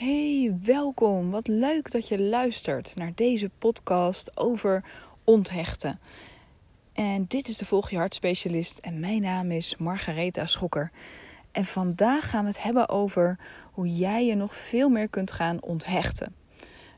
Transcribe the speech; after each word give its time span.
Hey, 0.00 0.56
welkom. 0.62 1.30
Wat 1.30 1.48
leuk 1.48 1.90
dat 1.90 2.08
je 2.08 2.20
luistert 2.20 2.96
naar 2.96 3.12
deze 3.14 3.50
podcast 3.58 4.36
over 4.36 4.84
onthechten. 5.24 6.00
En 6.92 7.24
dit 7.28 7.48
is 7.48 7.56
de 7.56 7.64
Volg 7.64 7.90
je 7.90 8.80
en 8.80 9.00
mijn 9.00 9.22
naam 9.22 9.50
is 9.50 9.76
Margaretha 9.76 10.46
Schokker. 10.46 10.90
En 11.52 11.64
vandaag 11.64 12.30
gaan 12.30 12.42
we 12.44 12.50
het 12.50 12.62
hebben 12.62 12.88
over 12.88 13.38
hoe 13.72 13.96
jij 13.96 14.26
je 14.26 14.34
nog 14.34 14.54
veel 14.54 14.88
meer 14.88 15.08
kunt 15.08 15.32
gaan 15.32 15.62
onthechten. 15.62 16.34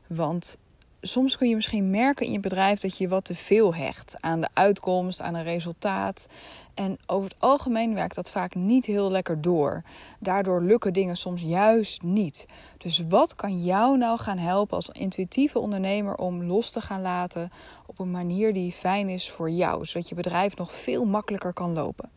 Want 0.07 0.57
soms 1.05 1.37
kun 1.37 1.49
je 1.49 1.55
misschien 1.55 1.89
merken 1.89 2.25
in 2.25 2.31
je 2.31 2.39
bedrijf 2.39 2.79
dat 2.79 2.97
je 2.97 3.07
wat 3.07 3.25
te 3.25 3.35
veel 3.35 3.75
hecht 3.75 4.15
aan 4.19 4.41
de 4.41 4.49
uitkomst, 4.53 5.21
aan 5.21 5.33
een 5.33 5.43
resultaat. 5.43 6.27
En 6.73 6.97
over 7.05 7.29
het 7.29 7.39
algemeen 7.39 7.93
werkt 7.93 8.15
dat 8.15 8.31
vaak 8.31 8.55
niet 8.55 8.85
heel 8.85 9.11
lekker 9.11 9.41
door. 9.41 9.83
Daardoor 10.19 10.61
lukken 10.61 10.93
dingen 10.93 11.17
soms 11.17 11.41
juist 11.41 12.01
niet. 12.01 12.45
Dus 12.77 13.03
wat 13.09 13.35
kan 13.35 13.63
jou 13.63 13.97
nou 13.97 14.19
gaan 14.19 14.37
helpen 14.37 14.75
als 14.75 14.89
intuïtieve 14.89 15.59
ondernemer 15.59 16.15
om 16.15 16.43
los 16.43 16.71
te 16.71 16.81
gaan 16.81 17.01
laten 17.01 17.51
op 17.85 17.99
een 17.99 18.11
manier 18.11 18.53
die 18.53 18.71
fijn 18.71 19.09
is 19.09 19.31
voor 19.31 19.49
jou, 19.49 19.85
zodat 19.85 20.09
je 20.09 20.15
bedrijf 20.15 20.57
nog 20.57 20.73
veel 20.73 21.05
makkelijker 21.05 21.53
kan 21.53 21.73
lopen? 21.73 22.09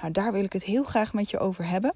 Nou, 0.00 0.12
daar 0.12 0.32
wil 0.32 0.44
ik 0.44 0.52
het 0.52 0.64
heel 0.64 0.84
graag 0.84 1.12
met 1.12 1.30
je 1.30 1.38
over 1.38 1.68
hebben. 1.68 1.94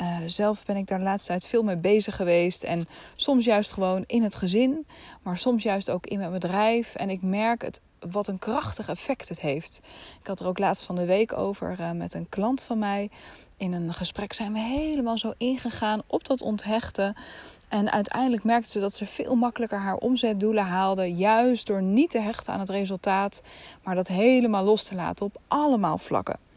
Uh, 0.00 0.18
zelf 0.26 0.64
ben 0.64 0.76
ik 0.76 0.86
daar 0.86 0.98
de 0.98 1.04
laatste 1.04 1.28
tijd 1.28 1.46
veel 1.46 1.62
mee 1.62 1.76
bezig 1.76 2.16
geweest. 2.16 2.62
En 2.62 2.88
soms 3.16 3.44
juist 3.44 3.72
gewoon 3.72 4.04
in 4.06 4.22
het 4.22 4.34
gezin, 4.34 4.86
maar 5.22 5.38
soms 5.38 5.62
juist 5.62 5.90
ook 5.90 6.06
in 6.06 6.18
mijn 6.18 6.32
bedrijf. 6.32 6.94
En 6.94 7.10
ik 7.10 7.22
merk 7.22 7.62
het, 7.62 7.80
wat 8.10 8.26
een 8.26 8.38
krachtig 8.38 8.88
effect 8.88 9.28
het 9.28 9.40
heeft. 9.40 9.80
Ik 10.20 10.26
had 10.26 10.40
er 10.40 10.46
ook 10.46 10.58
laatst 10.58 10.84
van 10.84 10.94
de 10.94 11.04
week 11.04 11.32
over 11.32 11.76
uh, 11.80 11.90
met 11.90 12.14
een 12.14 12.28
klant 12.28 12.62
van 12.62 12.78
mij. 12.78 13.10
In 13.56 13.72
een 13.72 13.94
gesprek 13.94 14.32
zijn 14.32 14.52
we 14.52 14.58
helemaal 14.58 15.18
zo 15.18 15.32
ingegaan 15.36 16.02
op 16.06 16.26
dat 16.26 16.42
onthechten. 16.42 17.16
En 17.68 17.92
uiteindelijk 17.92 18.44
merkte 18.44 18.70
ze 18.70 18.80
dat 18.80 18.94
ze 18.94 19.06
veel 19.06 19.34
makkelijker 19.34 19.78
haar 19.78 19.96
omzetdoelen 19.96 20.64
haalde. 20.64 21.14
Juist 21.14 21.66
door 21.66 21.82
niet 21.82 22.10
te 22.10 22.18
hechten 22.18 22.52
aan 22.52 22.60
het 22.60 22.70
resultaat, 22.70 23.42
maar 23.82 23.94
dat 23.94 24.08
helemaal 24.08 24.64
los 24.64 24.82
te 24.82 24.94
laten 24.94 25.26
op 25.26 25.40
allemaal 25.48 25.98
vlakken. 25.98 26.47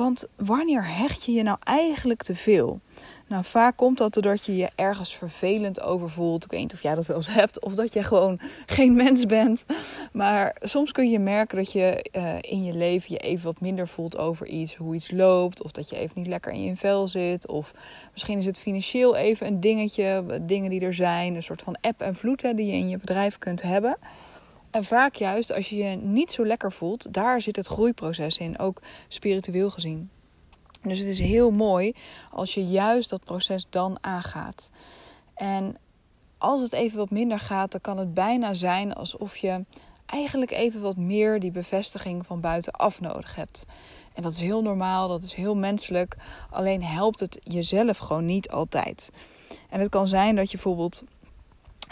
Want 0.00 0.26
wanneer 0.36 0.96
hecht 0.96 1.24
je 1.24 1.32
je 1.32 1.42
nou 1.42 1.56
eigenlijk 1.60 2.22
te 2.22 2.34
veel? 2.34 2.80
Nou, 3.28 3.44
vaak 3.44 3.76
komt 3.76 3.98
dat 3.98 4.12
doordat 4.12 4.46
je 4.46 4.56
je 4.56 4.68
ergens 4.74 5.16
vervelend 5.16 5.80
over 5.80 6.10
voelt. 6.10 6.44
Ik 6.44 6.50
weet 6.50 6.60
niet 6.60 6.72
of 6.72 6.82
jij 6.82 6.94
dat 6.94 7.06
wel 7.06 7.16
eens 7.16 7.34
hebt. 7.34 7.60
Of 7.60 7.74
dat 7.74 7.92
je 7.92 8.02
gewoon 8.02 8.40
geen 8.66 8.94
mens 8.94 9.26
bent. 9.26 9.64
Maar 10.12 10.56
soms 10.60 10.92
kun 10.92 11.10
je 11.10 11.18
merken 11.18 11.56
dat 11.56 11.72
je 11.72 12.04
uh, 12.12 12.34
in 12.40 12.64
je 12.64 12.72
leven 12.72 13.12
je 13.12 13.18
even 13.18 13.44
wat 13.44 13.60
minder 13.60 13.88
voelt 13.88 14.18
over 14.18 14.46
iets. 14.46 14.74
Hoe 14.74 14.94
iets 14.94 15.10
loopt. 15.10 15.62
Of 15.62 15.70
dat 15.70 15.88
je 15.88 15.96
even 15.96 16.18
niet 16.20 16.26
lekker 16.26 16.52
in 16.52 16.62
je 16.62 16.76
vel 16.76 17.08
zit. 17.08 17.48
Of 17.48 17.74
misschien 18.12 18.38
is 18.38 18.46
het 18.46 18.58
financieel 18.58 19.16
even 19.16 19.46
een 19.46 19.60
dingetje. 19.60 20.40
Dingen 20.42 20.70
die 20.70 20.80
er 20.80 20.94
zijn. 20.94 21.34
Een 21.34 21.42
soort 21.42 21.62
van 21.62 21.76
app 21.80 22.00
en 22.00 22.14
vloed 22.14 22.40
die 22.40 22.66
je 22.66 22.72
in 22.72 22.88
je 22.88 22.98
bedrijf 22.98 23.38
kunt 23.38 23.62
hebben. 23.62 23.96
En 24.70 24.84
vaak 24.84 25.14
juist 25.14 25.52
als 25.52 25.68
je 25.68 25.76
je 25.76 25.96
niet 25.96 26.32
zo 26.32 26.46
lekker 26.46 26.72
voelt, 26.72 27.12
daar 27.12 27.40
zit 27.40 27.56
het 27.56 27.66
groeiproces 27.66 28.38
in, 28.38 28.58
ook 28.58 28.82
spiritueel 29.08 29.70
gezien. 29.70 30.10
Dus 30.82 30.98
het 30.98 31.08
is 31.08 31.18
heel 31.18 31.50
mooi 31.50 31.92
als 32.30 32.54
je 32.54 32.66
juist 32.66 33.10
dat 33.10 33.24
proces 33.24 33.66
dan 33.70 33.98
aangaat. 34.00 34.70
En 35.34 35.76
als 36.38 36.60
het 36.60 36.72
even 36.72 36.98
wat 36.98 37.10
minder 37.10 37.38
gaat, 37.38 37.72
dan 37.72 37.80
kan 37.80 37.98
het 37.98 38.14
bijna 38.14 38.54
zijn 38.54 38.94
alsof 38.94 39.36
je 39.36 39.64
eigenlijk 40.06 40.50
even 40.50 40.80
wat 40.80 40.96
meer 40.96 41.40
die 41.40 41.50
bevestiging 41.50 42.26
van 42.26 42.40
buitenaf 42.40 43.00
nodig 43.00 43.34
hebt. 43.34 43.64
En 44.14 44.22
dat 44.22 44.32
is 44.32 44.40
heel 44.40 44.62
normaal, 44.62 45.08
dat 45.08 45.22
is 45.22 45.34
heel 45.34 45.56
menselijk. 45.56 46.16
Alleen 46.50 46.82
helpt 46.82 47.20
het 47.20 47.38
jezelf 47.42 47.98
gewoon 47.98 48.26
niet 48.26 48.50
altijd. 48.50 49.10
En 49.68 49.80
het 49.80 49.88
kan 49.88 50.08
zijn 50.08 50.36
dat 50.36 50.50
je 50.50 50.56
bijvoorbeeld 50.56 51.02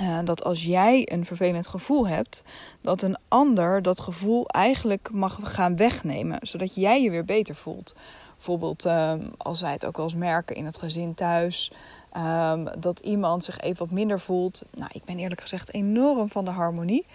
uh, 0.01 0.19
dat 0.25 0.45
als 0.45 0.65
jij 0.65 1.13
een 1.13 1.25
vervelend 1.25 1.67
gevoel 1.67 2.09
hebt, 2.09 2.43
dat 2.81 3.03
een 3.03 3.17
ander 3.29 3.83
dat 3.83 4.01
gevoel 4.01 4.49
eigenlijk 4.49 5.11
mag 5.13 5.39
gaan 5.43 5.77
wegnemen, 5.77 6.39
zodat 6.43 6.75
jij 6.75 7.03
je 7.03 7.11
weer 7.11 7.25
beter 7.25 7.55
voelt. 7.55 7.95
Bijvoorbeeld 8.35 8.87
uh, 8.87 9.15
als 9.37 9.61
wij 9.61 9.73
het 9.73 9.87
ook 9.87 9.97
wel 9.97 10.05
eens 10.07 10.15
merken 10.15 10.57
in 10.57 10.65
het 10.65 10.79
gezin 10.79 11.15
thuis, 11.15 11.73
um, 12.17 12.69
dat 12.79 12.99
iemand 12.99 13.45
zich 13.45 13.61
even 13.61 13.79
wat 13.79 13.91
minder 13.91 14.21
voelt. 14.21 14.65
Nou, 14.75 14.91
ik 14.93 15.05
ben 15.05 15.19
eerlijk 15.19 15.41
gezegd 15.41 15.73
enorm 15.73 16.29
van 16.29 16.45
de 16.45 16.51
harmonie. 16.51 17.07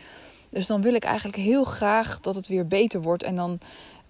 Dus 0.49 0.67
dan 0.67 0.81
wil 0.81 0.93
ik 0.93 1.03
eigenlijk 1.03 1.38
heel 1.38 1.63
graag 1.63 2.19
dat 2.19 2.35
het 2.35 2.47
weer 2.47 2.67
beter 2.67 3.01
wordt. 3.01 3.23
En 3.23 3.35
dan 3.35 3.59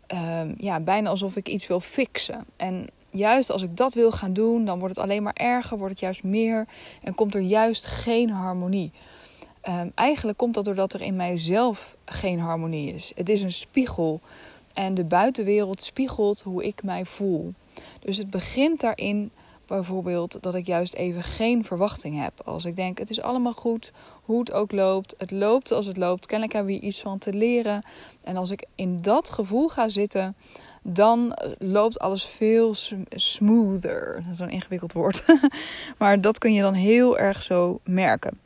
um, 0.08 0.56
ja, 0.58 0.80
bijna 0.80 1.10
alsof 1.10 1.36
ik 1.36 1.48
iets 1.48 1.68
wil 1.68 1.80
fixen. 1.80 2.46
En 2.56 2.88
juist 3.14 3.50
als 3.50 3.62
ik 3.62 3.78
dat 3.78 3.94
wil 3.94 4.12
gaan 4.12 4.34
doen, 4.34 4.66
dan 4.66 4.80
wordt 4.80 4.96
het 4.96 5.04
alleen 5.04 5.24
maar 5.24 5.34
erger, 5.36 5.78
wordt 5.78 5.94
het 5.94 6.02
juist 6.02 6.24
meer 6.24 6.68
en 7.02 7.16
komt 7.16 7.36
er 7.36 7.42
juist 7.42 7.86
geen 7.86 8.30
harmonie. 8.30 8.92
Um, 9.70 9.92
eigenlijk 9.96 10.38
komt 10.38 10.54
dat 10.54 10.66
doordat 10.66 10.94
er 10.94 11.02
in 11.02 11.16
mijzelf 11.16 11.96
geen 12.06 12.40
harmonie 12.40 12.94
is. 12.94 13.12
Het 13.16 13.30
is 13.30 13.42
een 13.42 13.52
spiegel 13.52 14.22
en 14.74 14.94
de 14.94 15.04
buitenwereld 15.04 15.84
spiegelt 15.84 16.42
hoe 16.42 16.64
ik 16.64 16.84
mij 16.84 17.06
voel. 17.06 17.54
Dus 18.00 18.18
het 18.18 18.30
begint 18.30 18.80
daarin 18.80 19.32
bijvoorbeeld 19.68 20.38
dat 20.42 20.56
ik 20.56 20.66
juist 20.66 20.94
even 20.94 21.24
geen 21.24 21.64
verwachting 21.64 22.22
heb. 22.22 22.42
Als 22.46 22.66
ik 22.66 22.76
denk 22.76 22.98
het 22.98 23.10
is 23.10 23.22
allemaal 23.22 23.54
goed, 23.54 23.92
hoe 24.24 24.40
het 24.40 24.52
ook 24.52 24.72
loopt, 24.72 25.16
het 25.18 25.32
loopt 25.32 25.68
zoals 25.68 25.86
het 25.86 25.98
loopt, 25.98 26.26
kennelijk 26.26 26.54
hebben 26.54 26.74
we 26.74 26.80
hier 26.80 26.90
iets 26.90 27.02
van 27.02 27.18
te 27.18 27.34
leren. 27.34 27.84
En 28.24 28.38
als 28.38 28.52
ik 28.52 28.66
in 28.76 29.02
dat 29.02 29.30
gevoel 29.30 29.68
ga 29.68 29.90
zitten, 29.90 30.36
dan 30.84 31.38
loopt 31.58 32.00
alles 32.00 32.26
veel 32.26 32.76
smoother. 33.10 34.24
Dat 34.26 34.34
is 34.34 34.40
een 34.40 34.50
ingewikkeld 34.50 34.94
woord. 34.94 35.26
maar 36.00 36.22
dat 36.22 36.38
kun 36.38 36.54
je 36.54 36.62
dan 36.62 36.74
heel 36.74 37.18
erg 37.18 37.44
zo 37.44 37.80
merken. 37.84 38.40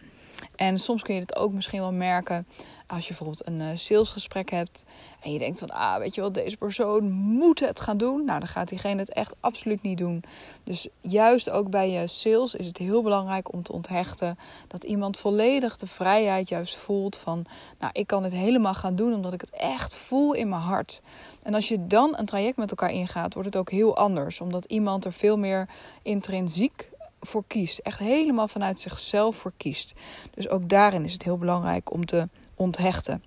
En 0.56 0.78
soms 0.78 1.04
kun 1.04 1.16
je 1.16 1.22
het 1.22 1.36
ook 1.36 1.54
misschien 1.54 1.80
wel 1.80 1.94
merken 1.94 2.48
als 2.88 3.02
je 3.02 3.08
bijvoorbeeld 3.08 3.48
een 3.48 3.62
eh, 3.62 3.68
salesgesprek 3.76 4.50
hebt 4.52 4.86
en 5.20 5.34
je 5.34 5.40
denkt 5.40 5.60
van, 5.60 5.70
ah, 5.70 5.98
weet 5.98 6.16
je 6.16 6.22
wel, 6.22 6.32
deze 6.32 6.58
persoon 6.58 7.12
moet 7.12 7.60
het 7.60 7.80
gaan 7.80 7.98
doen. 7.98 8.26
Nou, 8.26 8.40
dan 8.40 8.48
gaat 8.48 8.70
diegene 8.70 9.00
het 9.00 9.14
echt 9.14 9.36
absoluut 9.40 9.82
niet 9.82 9.98
doen. 9.98 10.24
Dus 10.64 10.88
juist 11.02 11.50
ook 11.50 11.70
bij 11.70 11.92
je 11.92 12.08
sales 12.08 12.56
is 12.56 12.68
het 12.68 12.78
heel 12.78 13.02
belangrijk 13.02 13.54
om 13.54 13.64
te 13.64 13.74
onthechten 13.74 14.38
dat 14.68 14.84
iemand 14.84 15.18
volledig 15.18 15.78
de 15.78 15.88
vrijheid 15.88 16.50
juist 16.50 16.76
voelt 16.76 17.18
van, 17.18 17.46
nou, 17.80 17.92
ik 17.94 18.08
kan 18.08 18.24
het 18.24 18.34
helemaal 18.34 18.74
gaan 18.74 18.96
doen 18.96 19.14
omdat 19.14 19.34
ik 19.34 19.42
het 19.42 19.52
echt 19.52 19.96
voel 19.96 20.34
in 20.34 20.50
mijn 20.50 20.62
hart. 20.62 21.02
En 21.44 21.54
als 21.54 21.68
je 21.68 21.88
dan 21.88 22.18
een 22.18 22.26
traject 22.26 22.58
met 22.58 22.70
elkaar 22.70 22.92
ingaat, 22.92 23.34
wordt 23.34 23.50
het 23.50 23.58
ook 23.58 23.72
heel 23.72 23.98
anders, 23.98 24.42
omdat 24.42 24.66
iemand 24.66 25.06
er 25.06 25.14
veel 25.14 25.38
meer 25.38 25.70
intrinsiek 26.02 26.90
voor 27.20 27.44
kiest. 27.48 27.80
Echt 27.80 28.00
helemaal 28.00 28.48
vanuit 28.48 28.80
zichzelf 28.80 29.36
voor 29.36 29.54
kiest. 29.58 29.94
Dus 30.34 30.50
ook 30.50 30.70
daarin 30.70 31.04
is 31.04 31.14
het 31.14 31.24
heel 31.24 31.38
belangrijk 31.38 31.92
om 31.92 32.06
te 32.06 32.28
onthechten. 32.58 33.24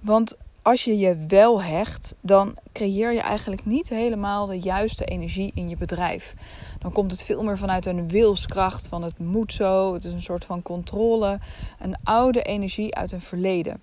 Want 0.00 0.36
als 0.62 0.84
je 0.84 0.98
je 0.98 1.24
wel 1.28 1.62
hecht, 1.62 2.14
dan 2.20 2.56
creëer 2.72 3.12
je 3.12 3.20
eigenlijk 3.20 3.64
niet 3.64 3.88
helemaal 3.88 4.46
de 4.46 4.58
juiste 4.58 5.04
energie 5.04 5.52
in 5.54 5.68
je 5.68 5.76
bedrijf. 5.76 6.34
Dan 6.78 6.92
komt 6.92 7.10
het 7.10 7.22
veel 7.22 7.42
meer 7.42 7.58
vanuit 7.58 7.86
een 7.86 8.08
wilskracht 8.08 8.86
van 8.86 9.02
het 9.02 9.18
moet 9.18 9.52
zo. 9.52 9.94
Het 9.94 10.04
is 10.04 10.12
een 10.12 10.22
soort 10.22 10.44
van 10.44 10.62
controle, 10.62 11.38
een 11.78 11.96
oude 12.04 12.42
energie 12.42 12.94
uit 12.94 13.12
een 13.12 13.20
verleden. 13.20 13.80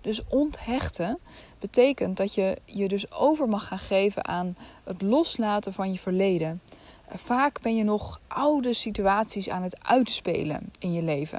Dus 0.00 0.24
onthechten 0.28 1.18
betekent 1.58 2.16
dat 2.16 2.34
je 2.34 2.58
je 2.64 2.88
dus 2.88 3.12
over 3.12 3.48
mag 3.48 3.66
gaan 3.66 3.78
geven 3.78 4.24
aan 4.24 4.56
het 4.84 5.02
loslaten 5.02 5.72
van 5.72 5.92
je 5.92 5.98
verleden. 5.98 6.60
Vaak 7.16 7.60
ben 7.60 7.76
je 7.76 7.84
nog 7.84 8.20
oude 8.26 8.74
situaties 8.74 9.48
aan 9.48 9.62
het 9.62 9.76
uitspelen 9.82 10.72
in 10.78 10.92
je 10.92 11.02
leven. 11.02 11.38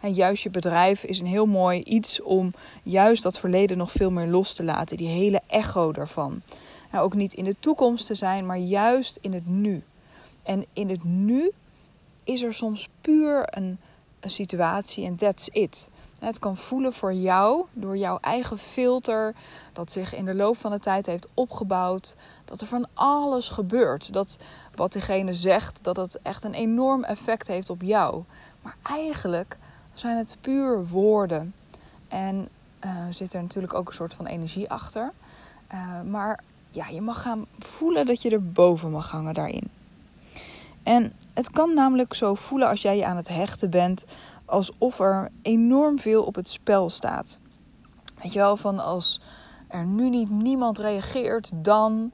En 0.00 0.12
juist 0.12 0.42
je 0.42 0.50
bedrijf 0.50 1.04
is 1.04 1.18
een 1.18 1.26
heel 1.26 1.46
mooi 1.46 1.82
iets 1.82 2.22
om 2.22 2.52
juist 2.82 3.22
dat 3.22 3.38
verleden 3.38 3.76
nog 3.76 3.92
veel 3.92 4.10
meer 4.10 4.26
los 4.26 4.54
te 4.54 4.62
laten. 4.62 4.96
Die 4.96 5.08
hele 5.08 5.40
echo 5.46 5.92
daarvan. 5.92 6.42
Nou, 6.92 7.04
ook 7.04 7.14
niet 7.14 7.32
in 7.32 7.44
de 7.44 7.56
toekomst 7.60 8.06
te 8.06 8.14
zijn, 8.14 8.46
maar 8.46 8.58
juist 8.58 9.18
in 9.20 9.32
het 9.32 9.46
nu. 9.46 9.82
En 10.42 10.64
in 10.72 10.88
het 10.88 11.04
nu 11.04 11.50
is 12.24 12.42
er 12.42 12.54
soms 12.54 12.88
puur 13.00 13.46
een, 13.50 13.78
een 14.20 14.30
situatie 14.30 15.06
en 15.06 15.16
that's 15.16 15.48
it. 15.52 15.88
Het 16.18 16.38
kan 16.38 16.56
voelen 16.56 16.92
voor 16.92 17.14
jou 17.14 17.64
door 17.72 17.96
jouw 17.96 18.18
eigen 18.20 18.58
filter 18.58 19.34
dat 19.72 19.92
zich 19.92 20.14
in 20.14 20.24
de 20.24 20.34
loop 20.34 20.56
van 20.56 20.70
de 20.70 20.78
tijd 20.78 21.06
heeft 21.06 21.28
opgebouwd. 21.34 22.16
Dat 22.44 22.60
er 22.60 22.66
van 22.66 22.86
alles 22.94 23.48
gebeurt. 23.48 24.12
Dat 24.12 24.38
wat 24.74 24.92
diegene 24.92 25.34
zegt, 25.34 25.78
dat 25.82 25.96
het 25.96 26.18
echt 26.22 26.44
een 26.44 26.54
enorm 26.54 27.04
effect 27.04 27.46
heeft 27.46 27.70
op 27.70 27.82
jou. 27.82 28.22
Maar 28.62 28.76
eigenlijk 28.82 29.58
zijn 29.94 30.16
het 30.16 30.36
puur 30.40 30.86
woorden. 30.86 31.54
En 32.08 32.48
uh, 32.84 32.90
zit 33.10 33.32
er 33.32 33.42
natuurlijk 33.42 33.74
ook 33.74 33.88
een 33.88 33.94
soort 33.94 34.14
van 34.14 34.26
energie 34.26 34.70
achter. 34.70 35.12
Uh, 35.72 36.00
maar 36.02 36.40
ja, 36.68 36.88
je 36.88 37.00
mag 37.00 37.22
gaan 37.22 37.46
voelen 37.58 38.06
dat 38.06 38.22
je 38.22 38.30
er 38.30 38.52
boven 38.52 38.90
mag 38.90 39.10
hangen 39.10 39.34
daarin. 39.34 39.70
En 40.82 41.12
het 41.34 41.50
kan 41.50 41.74
namelijk 41.74 42.14
zo 42.14 42.34
voelen 42.34 42.68
als 42.68 42.82
jij 42.82 42.96
je 42.96 43.06
aan 43.06 43.16
het 43.16 43.28
hechten 43.28 43.70
bent, 43.70 44.04
alsof 44.44 45.00
er 45.00 45.28
enorm 45.42 45.98
veel 45.98 46.22
op 46.24 46.34
het 46.34 46.48
spel 46.48 46.90
staat. 46.90 47.38
Weet 48.22 48.32
je 48.32 48.38
wel, 48.38 48.56
van 48.56 48.78
als 48.78 49.20
er 49.68 49.84
nu 49.84 50.08
niet 50.08 50.30
niemand 50.30 50.78
reageert, 50.78 51.64
dan 51.64 52.12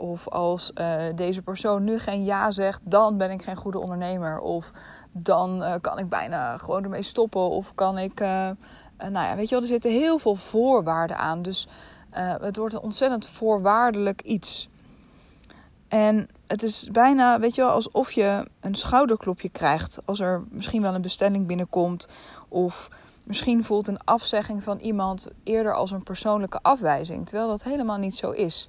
of 0.00 0.28
als 0.28 0.72
uh, 0.74 1.02
deze 1.14 1.42
persoon 1.42 1.84
nu 1.84 1.98
geen 1.98 2.24
ja 2.24 2.50
zegt, 2.50 2.80
dan 2.84 3.16
ben 3.16 3.30
ik 3.30 3.42
geen 3.42 3.56
goede 3.56 3.78
ondernemer. 3.78 4.40
Of 4.40 4.70
dan 5.12 5.62
uh, 5.62 5.74
kan 5.80 5.98
ik 5.98 6.08
bijna 6.08 6.58
gewoon 6.58 6.82
ermee 6.82 7.02
stoppen. 7.02 7.50
Of 7.50 7.74
kan 7.74 7.98
ik. 7.98 8.20
Uh, 8.20 8.50
nou 8.98 9.26
ja, 9.26 9.36
weet 9.36 9.48
je 9.48 9.54
wel, 9.54 9.60
er 9.64 9.70
zitten 9.70 9.90
heel 9.90 10.18
veel 10.18 10.34
voorwaarden 10.34 11.18
aan. 11.18 11.42
Dus 11.42 11.68
het 12.40 12.56
wordt 12.56 12.74
een 12.74 12.80
ontzettend 12.80 13.26
voorwaardelijk 13.26 14.22
iets. 14.22 14.68
En 15.88 16.28
het 16.52 16.62
is 16.62 16.88
bijna, 16.90 17.40
weet 17.40 17.54
je 17.54 17.62
wel, 17.62 17.70
alsof 17.70 18.12
je 18.12 18.46
een 18.60 18.74
schouderklopje 18.74 19.48
krijgt. 19.48 19.98
Als 20.04 20.20
er 20.20 20.44
misschien 20.50 20.82
wel 20.82 20.94
een 20.94 21.02
bestelling 21.02 21.46
binnenkomt. 21.46 22.08
Of 22.48 22.88
misschien 23.24 23.64
voelt 23.64 23.88
een 23.88 24.04
afzegging 24.04 24.62
van 24.62 24.78
iemand 24.78 25.28
eerder 25.44 25.74
als 25.74 25.90
een 25.90 26.02
persoonlijke 26.02 26.58
afwijzing. 26.62 27.26
Terwijl 27.26 27.48
dat 27.48 27.62
helemaal 27.62 27.98
niet 27.98 28.16
zo 28.16 28.30
is. 28.30 28.68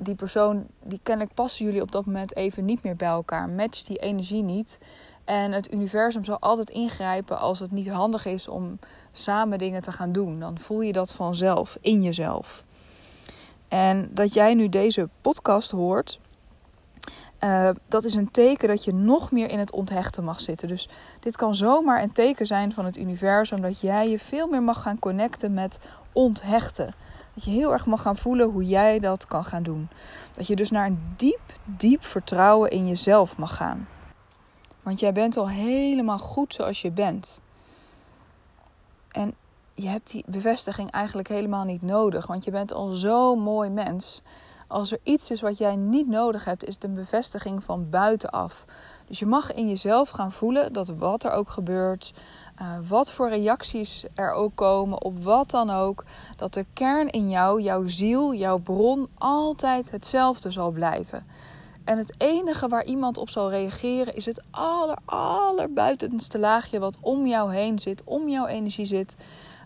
die 0.00 0.14
persoon, 0.14 0.66
die 0.82 1.00
kennelijk 1.02 1.34
passen 1.34 1.64
jullie 1.64 1.82
op 1.82 1.92
dat 1.92 2.06
moment 2.06 2.36
even 2.36 2.64
niet 2.64 2.82
meer 2.82 2.96
bij 2.96 3.08
elkaar. 3.08 3.48
Matcht 3.48 3.86
die 3.86 3.98
energie 3.98 4.42
niet. 4.42 4.78
En 5.24 5.52
het 5.52 5.72
universum 5.72 6.24
zal 6.24 6.38
altijd 6.38 6.70
ingrijpen 6.70 7.38
als 7.38 7.58
het 7.58 7.70
niet 7.70 7.88
handig 7.88 8.26
is 8.26 8.48
om 8.48 8.78
samen 9.12 9.58
dingen 9.58 9.82
te 9.82 9.92
gaan 9.92 10.12
doen. 10.12 10.40
Dan 10.40 10.58
voel 10.58 10.80
je 10.80 10.92
dat 10.92 11.12
vanzelf 11.12 11.78
in 11.80 12.02
jezelf. 12.02 12.64
En 13.68 14.10
dat 14.12 14.34
jij 14.34 14.54
nu 14.54 14.68
deze 14.68 15.08
podcast 15.20 15.70
hoort, 15.70 16.18
uh, 17.44 17.70
dat 17.88 18.04
is 18.04 18.14
een 18.14 18.30
teken 18.30 18.68
dat 18.68 18.84
je 18.84 18.92
nog 18.92 19.30
meer 19.30 19.50
in 19.50 19.58
het 19.58 19.72
onthechten 19.72 20.24
mag 20.24 20.40
zitten. 20.40 20.68
Dus 20.68 20.88
dit 21.20 21.36
kan 21.36 21.54
zomaar 21.54 22.02
een 22.02 22.12
teken 22.12 22.46
zijn 22.46 22.72
van 22.72 22.84
het 22.84 22.96
universum 22.96 23.60
dat 23.60 23.80
jij 23.80 24.10
je 24.10 24.18
veel 24.18 24.48
meer 24.48 24.62
mag 24.62 24.82
gaan 24.82 24.98
connecten 24.98 25.54
met 25.54 25.78
onthechten. 26.12 26.94
Dat 27.34 27.44
je 27.44 27.50
heel 27.50 27.72
erg 27.72 27.86
mag 27.86 28.02
gaan 28.02 28.16
voelen 28.16 28.50
hoe 28.50 28.66
jij 28.66 28.98
dat 28.98 29.26
kan 29.26 29.44
gaan 29.44 29.62
doen. 29.62 29.88
Dat 30.32 30.46
je 30.46 30.56
dus 30.56 30.70
naar 30.70 30.86
een 30.86 31.14
diep, 31.16 31.40
diep 31.64 32.04
vertrouwen 32.04 32.70
in 32.70 32.88
jezelf 32.88 33.36
mag 33.36 33.56
gaan. 33.56 33.88
Want 34.82 35.00
jij 35.00 35.12
bent 35.12 35.36
al 35.36 35.48
helemaal 35.48 36.18
goed 36.18 36.54
zoals 36.54 36.82
je 36.82 36.90
bent. 36.90 37.40
En 39.10 39.34
je 39.74 39.88
hebt 39.88 40.10
die 40.10 40.24
bevestiging 40.26 40.90
eigenlijk 40.90 41.28
helemaal 41.28 41.64
niet 41.64 41.82
nodig, 41.82 42.26
want 42.26 42.44
je 42.44 42.50
bent 42.50 42.72
al 42.72 42.92
zo'n 42.92 43.40
mooi 43.40 43.70
mens. 43.70 44.22
Als 44.74 44.92
er 44.92 44.98
iets 45.02 45.30
is 45.30 45.40
wat 45.40 45.58
jij 45.58 45.76
niet 45.76 46.08
nodig 46.08 46.44
hebt, 46.44 46.64
is 46.64 46.74
het 46.74 46.84
een 46.84 46.94
bevestiging 46.94 47.64
van 47.64 47.90
buitenaf. 47.90 48.64
Dus 49.06 49.18
je 49.18 49.26
mag 49.26 49.52
in 49.52 49.68
jezelf 49.68 50.08
gaan 50.10 50.32
voelen 50.32 50.72
dat 50.72 50.88
wat 50.88 51.24
er 51.24 51.30
ook 51.30 51.48
gebeurt, 51.48 52.12
uh, 52.60 52.68
wat 52.88 53.10
voor 53.10 53.28
reacties 53.28 54.04
er 54.14 54.32
ook 54.32 54.54
komen, 54.54 55.02
op 55.02 55.22
wat 55.22 55.50
dan 55.50 55.70
ook, 55.70 56.04
dat 56.36 56.54
de 56.54 56.66
kern 56.72 57.10
in 57.10 57.30
jou, 57.30 57.60
jouw 57.60 57.88
ziel, 57.88 58.34
jouw 58.34 58.58
bron 58.58 59.08
altijd 59.18 59.90
hetzelfde 59.90 60.50
zal 60.50 60.70
blijven. 60.70 61.26
En 61.84 61.98
het 61.98 62.14
enige 62.18 62.68
waar 62.68 62.84
iemand 62.84 63.18
op 63.18 63.30
zal 63.30 63.50
reageren 63.50 64.16
is 64.16 64.26
het 64.26 64.42
aller, 64.50 65.68
laagje 66.38 66.78
wat 66.78 66.98
om 67.00 67.26
jou 67.26 67.54
heen 67.54 67.78
zit, 67.78 68.02
om 68.04 68.28
jouw 68.28 68.46
energie 68.46 68.86
zit, 68.86 69.16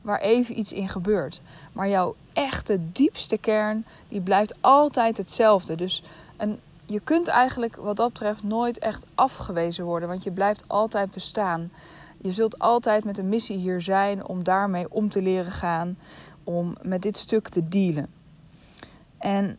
waar 0.09 0.21
even 0.21 0.59
iets 0.59 0.73
in 0.73 0.89
gebeurt. 0.89 1.41
Maar 1.73 1.89
jouw 1.89 2.15
echte 2.33 2.79
diepste 2.93 3.39
kern, 3.39 3.85
die 4.09 4.21
blijft 4.21 4.55
altijd 4.61 5.17
hetzelfde. 5.17 5.75
Dus 5.75 6.03
een, 6.37 6.61
je 6.87 7.01
kunt 7.01 7.29
eigenlijk 7.29 7.77
wat 7.77 7.97
dat 7.97 8.13
betreft 8.13 8.43
nooit 8.43 8.79
echt 8.79 9.07
afgewezen 9.15 9.85
worden, 9.85 10.09
want 10.09 10.23
je 10.23 10.31
blijft 10.31 10.65
altijd 10.67 11.11
bestaan. 11.11 11.71
Je 12.21 12.33
zult 12.33 12.59
altijd 12.59 13.05
met 13.05 13.19
een 13.19 13.29
missie 13.29 13.57
hier 13.57 13.81
zijn 13.81 14.27
om 14.27 14.43
daarmee 14.45 14.91
om 14.91 15.09
te 15.09 15.23
leren 15.23 15.53
gaan, 15.53 15.99
om 16.45 16.77
met 16.83 17.03
dit 17.03 17.19
stuk 17.19 17.49
te 17.49 17.69
dealen. 17.69 18.07
En 19.19 19.59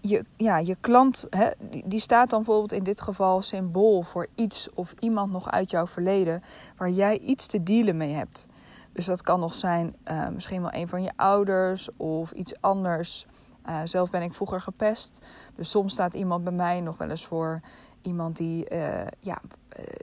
je, 0.00 0.24
ja, 0.36 0.58
je 0.58 0.76
klant, 0.80 1.26
hè, 1.30 1.50
die 1.84 2.00
staat 2.00 2.30
dan 2.30 2.42
bijvoorbeeld 2.42 2.72
in 2.72 2.84
dit 2.84 3.00
geval 3.00 3.42
symbool 3.42 4.02
voor 4.02 4.26
iets 4.34 4.68
of 4.74 4.94
iemand 4.98 5.32
nog 5.32 5.50
uit 5.50 5.70
jouw 5.70 5.86
verleden 5.86 6.42
waar 6.76 6.90
jij 6.90 7.18
iets 7.18 7.46
te 7.46 7.62
dealen 7.62 7.96
mee 7.96 8.12
hebt. 8.12 8.46
Dus 8.94 9.06
dat 9.06 9.22
kan 9.22 9.40
nog 9.40 9.54
zijn 9.54 9.96
uh, 10.08 10.28
misschien 10.28 10.60
wel 10.60 10.72
een 10.72 10.88
van 10.88 11.02
je 11.02 11.12
ouders 11.16 11.88
of 11.96 12.32
iets 12.32 12.60
anders. 12.60 13.26
Uh, 13.68 13.80
zelf 13.84 14.10
ben 14.10 14.22
ik 14.22 14.34
vroeger 14.34 14.60
gepest. 14.60 15.26
Dus 15.54 15.70
soms 15.70 15.92
staat 15.92 16.14
iemand 16.14 16.44
bij 16.44 16.52
mij 16.52 16.80
nog 16.80 16.96
wel 16.96 17.10
eens 17.10 17.26
voor 17.26 17.60
iemand 18.02 18.36
die, 18.36 18.70
uh, 18.70 19.06
ja, 19.18 19.40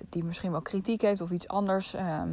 die 0.10 0.24
misschien 0.24 0.52
wel 0.52 0.62
kritiek 0.62 1.02
heeft 1.02 1.22
of 1.22 1.32
iets 1.32 1.48
anders. 1.48 1.94
Ehm, 1.94 2.30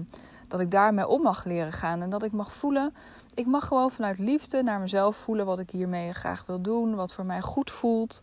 dat 0.48 0.60
ik 0.60 0.70
daarmee 0.70 1.06
om 1.06 1.22
mag 1.22 1.44
leren 1.44 1.72
gaan. 1.72 2.02
En 2.02 2.10
dat 2.10 2.22
ik 2.22 2.32
mag 2.32 2.52
voelen. 2.52 2.94
Ik 3.34 3.46
mag 3.46 3.66
gewoon 3.66 3.90
vanuit 3.90 4.18
liefde 4.18 4.62
naar 4.62 4.80
mezelf 4.80 5.16
voelen 5.16 5.46
wat 5.46 5.58
ik 5.58 5.70
hiermee 5.70 6.12
graag 6.12 6.44
wil 6.46 6.60
doen. 6.60 6.94
Wat 6.94 7.12
voor 7.12 7.26
mij 7.26 7.40
goed 7.40 7.70
voelt. 7.70 8.20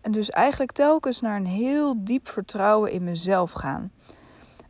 En 0.00 0.12
dus 0.12 0.30
eigenlijk 0.30 0.72
telkens 0.72 1.20
naar 1.20 1.36
een 1.36 1.46
heel 1.46 1.94
diep 2.04 2.28
vertrouwen 2.28 2.90
in 2.90 3.04
mezelf 3.04 3.52
gaan. 3.52 3.90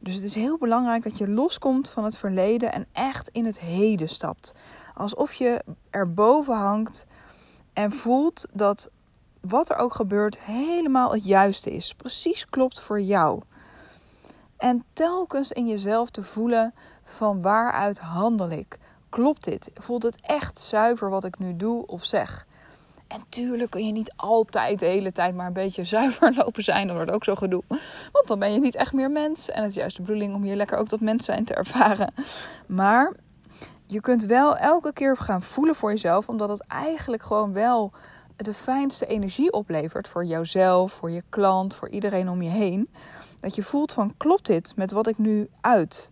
Dus 0.06 0.14
het 0.14 0.24
is 0.24 0.34
heel 0.34 0.58
belangrijk 0.58 1.02
dat 1.02 1.18
je 1.18 1.28
loskomt 1.28 1.90
van 1.90 2.04
het 2.04 2.16
verleden 2.16 2.72
en 2.72 2.86
echt 2.92 3.28
in 3.28 3.44
het 3.44 3.60
heden 3.60 4.08
stapt. 4.08 4.52
Alsof 4.94 5.32
je 5.32 5.64
erboven 5.90 6.54
hangt 6.54 7.06
en 7.72 7.92
voelt 7.92 8.46
dat 8.52 8.90
wat 9.40 9.70
er 9.70 9.76
ook 9.76 9.94
gebeurt 9.94 10.38
helemaal 10.38 11.12
het 11.12 11.24
juiste 11.24 11.70
is. 11.70 11.94
Precies 11.94 12.48
klopt 12.48 12.80
voor 12.80 13.00
jou. 13.00 13.40
En 14.56 14.84
telkens 14.92 15.52
in 15.52 15.66
jezelf 15.66 16.10
te 16.10 16.22
voelen 16.22 16.74
van 17.04 17.42
waaruit 17.42 17.98
handel 17.98 18.50
ik? 18.50 18.78
Klopt 19.08 19.44
dit? 19.44 19.70
Voelt 19.74 20.02
het 20.02 20.20
echt 20.20 20.60
zuiver 20.60 21.10
wat 21.10 21.24
ik 21.24 21.38
nu 21.38 21.56
doe 21.56 21.86
of 21.86 22.04
zeg? 22.04 22.45
En 23.08 23.20
tuurlijk 23.28 23.70
kun 23.70 23.86
je 23.86 23.92
niet 23.92 24.12
altijd 24.16 24.78
de 24.78 24.86
hele 24.86 25.12
tijd 25.12 25.34
maar 25.34 25.46
een 25.46 25.52
beetje 25.52 25.84
zuiver 25.94 26.34
lopen 26.34 26.62
zijn. 26.62 26.86
Dan 26.86 26.96
wordt 26.96 27.10
ook 27.10 27.24
zo 27.24 27.34
gedoe. 27.34 27.62
Want 28.12 28.26
dan 28.26 28.38
ben 28.38 28.52
je 28.52 28.60
niet 28.60 28.74
echt 28.74 28.92
meer 28.92 29.10
mens. 29.10 29.50
En 29.50 29.62
het 29.62 29.70
is 29.70 29.76
juist 29.76 29.96
de 29.96 30.02
bedoeling 30.02 30.34
om 30.34 30.42
hier 30.42 30.56
lekker 30.56 30.78
ook 30.78 30.88
dat 30.88 31.00
mens 31.00 31.24
zijn 31.24 31.44
te 31.44 31.54
ervaren. 31.54 32.14
Maar 32.66 33.12
je 33.86 34.00
kunt 34.00 34.24
wel 34.24 34.56
elke 34.56 34.92
keer 34.92 35.16
gaan 35.16 35.42
voelen 35.42 35.74
voor 35.74 35.90
jezelf. 35.90 36.28
Omdat 36.28 36.48
het 36.48 36.64
eigenlijk 36.66 37.22
gewoon 37.22 37.52
wel 37.52 37.92
de 38.36 38.54
fijnste 38.54 39.06
energie 39.06 39.52
oplevert. 39.52 40.08
Voor 40.08 40.24
jouzelf, 40.24 40.92
voor 40.92 41.10
je 41.10 41.22
klant, 41.28 41.74
voor 41.74 41.88
iedereen 41.88 42.28
om 42.28 42.42
je 42.42 42.50
heen. 42.50 42.88
Dat 43.40 43.54
je 43.54 43.62
voelt 43.62 43.92
van 43.92 44.14
klopt 44.16 44.46
dit 44.46 44.76
met 44.76 44.92
wat 44.92 45.06
ik 45.06 45.18
nu 45.18 45.48
uit? 45.60 46.10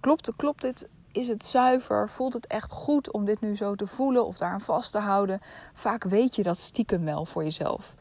Klopt, 0.00 0.32
klopt 0.36 0.62
dit 0.62 0.88
is 1.12 1.28
het 1.28 1.44
zuiver? 1.44 2.08
Voelt 2.08 2.32
het 2.32 2.46
echt 2.46 2.70
goed 2.70 3.12
om 3.12 3.24
dit 3.24 3.40
nu 3.40 3.56
zo 3.56 3.74
te 3.74 3.86
voelen 3.86 4.26
of 4.26 4.38
daar 4.38 4.52
aan 4.52 4.60
vast 4.60 4.92
te 4.92 4.98
houden? 4.98 5.40
Vaak 5.72 6.04
weet 6.04 6.36
je 6.36 6.42
dat 6.42 6.58
stiekem 6.58 7.04
wel 7.04 7.24
voor 7.24 7.44
jezelf. 7.44 7.94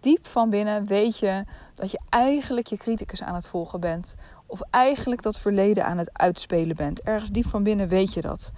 Diep 0.00 0.26
van 0.26 0.50
binnen 0.50 0.86
weet 0.86 1.18
je 1.18 1.44
dat 1.74 1.90
je 1.90 2.00
eigenlijk 2.08 2.66
je 2.66 2.76
criticus 2.76 3.22
aan 3.22 3.34
het 3.34 3.46
volgen 3.46 3.80
bent. 3.80 4.14
Of 4.46 4.60
eigenlijk 4.70 5.22
dat 5.22 5.38
verleden 5.38 5.84
aan 5.84 5.98
het 5.98 6.10
uitspelen 6.12 6.76
bent. 6.76 7.02
Ergens 7.02 7.30
diep 7.30 7.46
van 7.46 7.62
binnen 7.62 7.88
weet 7.88 8.14
je 8.14 8.20
dat. 8.20 8.50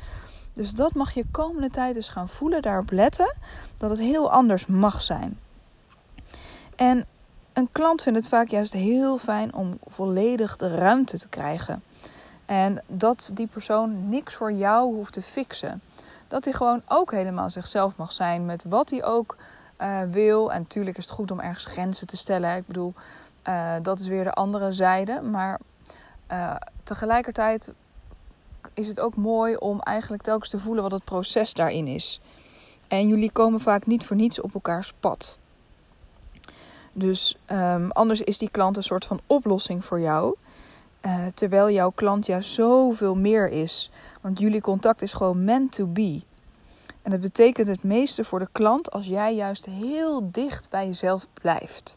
Dus 0.52 0.72
dat 0.72 0.94
mag 0.94 1.14
je 1.14 1.24
komende 1.30 1.70
tijd 1.70 1.96
eens 1.96 2.08
gaan 2.08 2.28
voelen, 2.28 2.62
daarop 2.62 2.90
letten 2.90 3.34
dat 3.76 3.90
het 3.90 3.98
heel 3.98 4.30
anders 4.30 4.66
mag 4.66 5.02
zijn. 5.02 5.38
En 6.76 7.06
een 7.52 7.68
klant 7.72 8.02
vindt 8.02 8.18
het 8.18 8.28
vaak 8.28 8.48
juist 8.48 8.72
heel 8.72 9.18
fijn 9.18 9.54
om 9.54 9.78
volledig 9.86 10.56
de 10.56 10.74
ruimte 10.74 11.18
te 11.18 11.28
krijgen. 11.28 11.82
En 12.46 12.82
dat 12.86 13.30
die 13.34 13.46
persoon 13.46 14.08
niks 14.08 14.34
voor 14.34 14.52
jou 14.52 14.94
hoeft 14.94 15.12
te 15.12 15.22
fixen. 15.22 15.82
Dat 16.28 16.44
hij 16.44 16.52
gewoon 16.52 16.82
ook 16.88 17.10
helemaal 17.10 17.50
zichzelf 17.50 17.96
mag 17.96 18.12
zijn 18.12 18.46
met 18.46 18.64
wat 18.68 18.90
hij 18.90 19.04
ook 19.04 19.36
uh, 19.80 20.02
wil. 20.10 20.52
En 20.52 20.60
natuurlijk 20.60 20.96
is 20.96 21.04
het 21.04 21.14
goed 21.14 21.30
om 21.30 21.40
ergens 21.40 21.64
grenzen 21.64 22.06
te 22.06 22.16
stellen. 22.16 22.56
Ik 22.56 22.66
bedoel, 22.66 22.94
uh, 23.48 23.74
dat 23.82 23.98
is 23.98 24.06
weer 24.06 24.24
de 24.24 24.32
andere 24.32 24.72
zijde. 24.72 25.20
Maar 25.20 25.60
uh, 26.32 26.56
tegelijkertijd 26.82 27.72
is 28.74 28.88
het 28.88 29.00
ook 29.00 29.16
mooi 29.16 29.56
om 29.56 29.80
eigenlijk 29.80 30.22
telkens 30.22 30.50
te 30.50 30.58
voelen 30.58 30.82
wat 30.82 30.92
het 30.92 31.04
proces 31.04 31.54
daarin 31.54 31.86
is. 31.86 32.20
En 32.88 33.08
jullie 33.08 33.30
komen 33.30 33.60
vaak 33.60 33.86
niet 33.86 34.04
voor 34.04 34.16
niets 34.16 34.40
op 34.40 34.54
elkaars 34.54 34.92
pad. 35.00 35.38
Dus 36.92 37.36
um, 37.50 37.90
anders 37.90 38.20
is 38.20 38.38
die 38.38 38.50
klant 38.50 38.76
een 38.76 38.82
soort 38.82 39.04
van 39.04 39.20
oplossing 39.26 39.84
voor 39.84 40.00
jou. 40.00 40.36
Uh, 41.06 41.26
terwijl 41.34 41.70
jouw 41.70 41.90
klant 41.90 42.26
juist 42.26 42.52
zoveel 42.52 43.14
meer 43.14 43.48
is. 43.48 43.90
Want 44.20 44.38
jullie 44.38 44.60
contact 44.60 45.02
is 45.02 45.12
gewoon 45.12 45.44
meant 45.44 45.72
to 45.72 45.86
be. 45.86 46.22
En 47.02 47.10
dat 47.10 47.20
betekent 47.20 47.66
het 47.66 47.82
meeste 47.82 48.24
voor 48.24 48.38
de 48.38 48.48
klant 48.52 48.90
als 48.90 49.06
jij 49.06 49.34
juist 49.34 49.64
heel 49.64 50.30
dicht 50.30 50.70
bij 50.70 50.86
jezelf 50.86 51.26
blijft. 51.34 51.96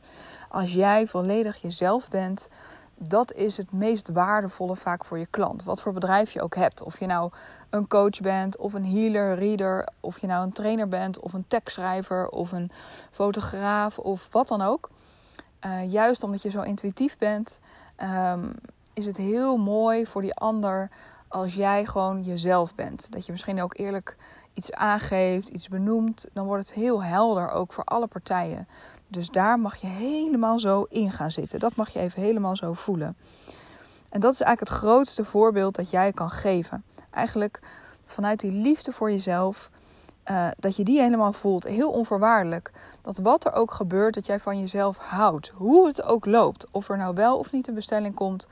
Als 0.49 0.73
jij 0.73 1.07
volledig 1.07 1.61
jezelf 1.61 2.09
bent, 2.09 2.49
dat 2.97 3.33
is 3.33 3.57
het 3.57 3.71
meest 3.71 4.09
waardevolle 4.09 4.75
vaak 4.75 5.05
voor 5.05 5.17
je 5.17 5.27
klant. 5.29 5.63
Wat 5.63 5.81
voor 5.81 5.93
bedrijf 5.93 6.31
je 6.31 6.41
ook 6.41 6.55
hebt. 6.55 6.81
Of 6.81 6.99
je 6.99 7.05
nou 7.05 7.31
een 7.69 7.87
coach 7.87 8.19
bent, 8.21 8.57
of 8.57 8.73
een 8.73 8.85
healer, 8.85 9.35
reader, 9.35 9.87
of 9.99 10.19
je 10.19 10.27
nou 10.27 10.43
een 10.43 10.53
trainer 10.53 10.87
bent, 10.87 11.19
of 11.19 11.33
een 11.33 11.47
tekstschrijver, 11.47 12.29
of 12.29 12.51
een 12.51 12.71
fotograaf, 13.11 13.99
of 13.99 14.27
wat 14.31 14.47
dan 14.47 14.61
ook. 14.61 14.89
Uh, 15.65 15.91
juist 15.91 16.23
omdat 16.23 16.41
je 16.41 16.49
zo 16.49 16.61
intuïtief 16.61 17.17
bent, 17.17 17.59
um, 18.01 18.55
is 18.93 19.05
het 19.05 19.17
heel 19.17 19.57
mooi 19.57 20.05
voor 20.05 20.21
die 20.21 20.35
ander 20.35 20.89
als 21.27 21.55
jij 21.55 21.85
gewoon 21.85 22.23
jezelf 22.23 22.75
bent. 22.75 23.11
Dat 23.11 23.25
je 23.25 23.31
misschien 23.31 23.61
ook 23.61 23.77
eerlijk 23.77 24.17
iets 24.53 24.71
aangeeft, 24.71 25.49
iets 25.49 25.67
benoemt, 25.67 26.27
dan 26.33 26.45
wordt 26.45 26.67
het 26.67 26.77
heel 26.77 27.03
helder 27.03 27.49
ook 27.49 27.73
voor 27.73 27.83
alle 27.83 28.07
partijen. 28.07 28.67
Dus 29.07 29.29
daar 29.29 29.59
mag 29.59 29.75
je 29.75 29.87
helemaal 29.87 30.59
zo 30.59 30.85
in 30.89 31.11
gaan 31.11 31.31
zitten. 31.31 31.59
Dat 31.59 31.75
mag 31.75 31.89
je 31.89 31.99
even 31.99 32.21
helemaal 32.21 32.55
zo 32.55 32.73
voelen. 32.73 33.17
En 34.09 34.19
dat 34.19 34.33
is 34.33 34.41
eigenlijk 34.41 34.71
het 34.71 34.81
grootste 34.81 35.25
voorbeeld 35.25 35.75
dat 35.75 35.89
jij 35.89 36.13
kan 36.13 36.29
geven. 36.29 36.83
Eigenlijk 37.11 37.59
vanuit 38.05 38.39
die 38.39 38.51
liefde 38.51 38.91
voor 38.91 39.11
jezelf, 39.11 39.69
uh, 40.31 40.47
dat 40.57 40.75
je 40.75 40.83
die 40.83 41.01
helemaal 41.01 41.33
voelt, 41.33 41.63
heel 41.63 41.91
onvoorwaardelijk. 41.91 42.71
Dat 43.01 43.17
wat 43.17 43.45
er 43.45 43.53
ook 43.53 43.71
gebeurt, 43.71 44.13
dat 44.13 44.25
jij 44.25 44.39
van 44.39 44.59
jezelf 44.59 44.97
houdt. 44.97 45.51
Hoe 45.55 45.87
het 45.87 46.01
ook 46.01 46.25
loopt. 46.25 46.67
Of 46.71 46.89
er 46.89 46.97
nou 46.97 47.15
wel 47.15 47.37
of 47.37 47.51
niet 47.51 47.67
een 47.67 47.73
bestelling 47.73 48.15
komt. 48.15 48.47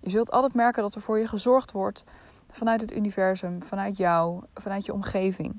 Je 0.00 0.10
zult 0.10 0.30
altijd 0.30 0.54
merken 0.54 0.82
dat 0.82 0.94
er 0.94 1.00
voor 1.00 1.18
je 1.18 1.26
gezorgd 1.26 1.72
wordt 1.72 2.04
vanuit 2.52 2.80
het 2.80 2.92
universum, 2.92 3.62
vanuit 3.62 3.96
jou, 3.96 4.42
vanuit 4.54 4.86
je 4.86 4.92
omgeving. 4.92 5.58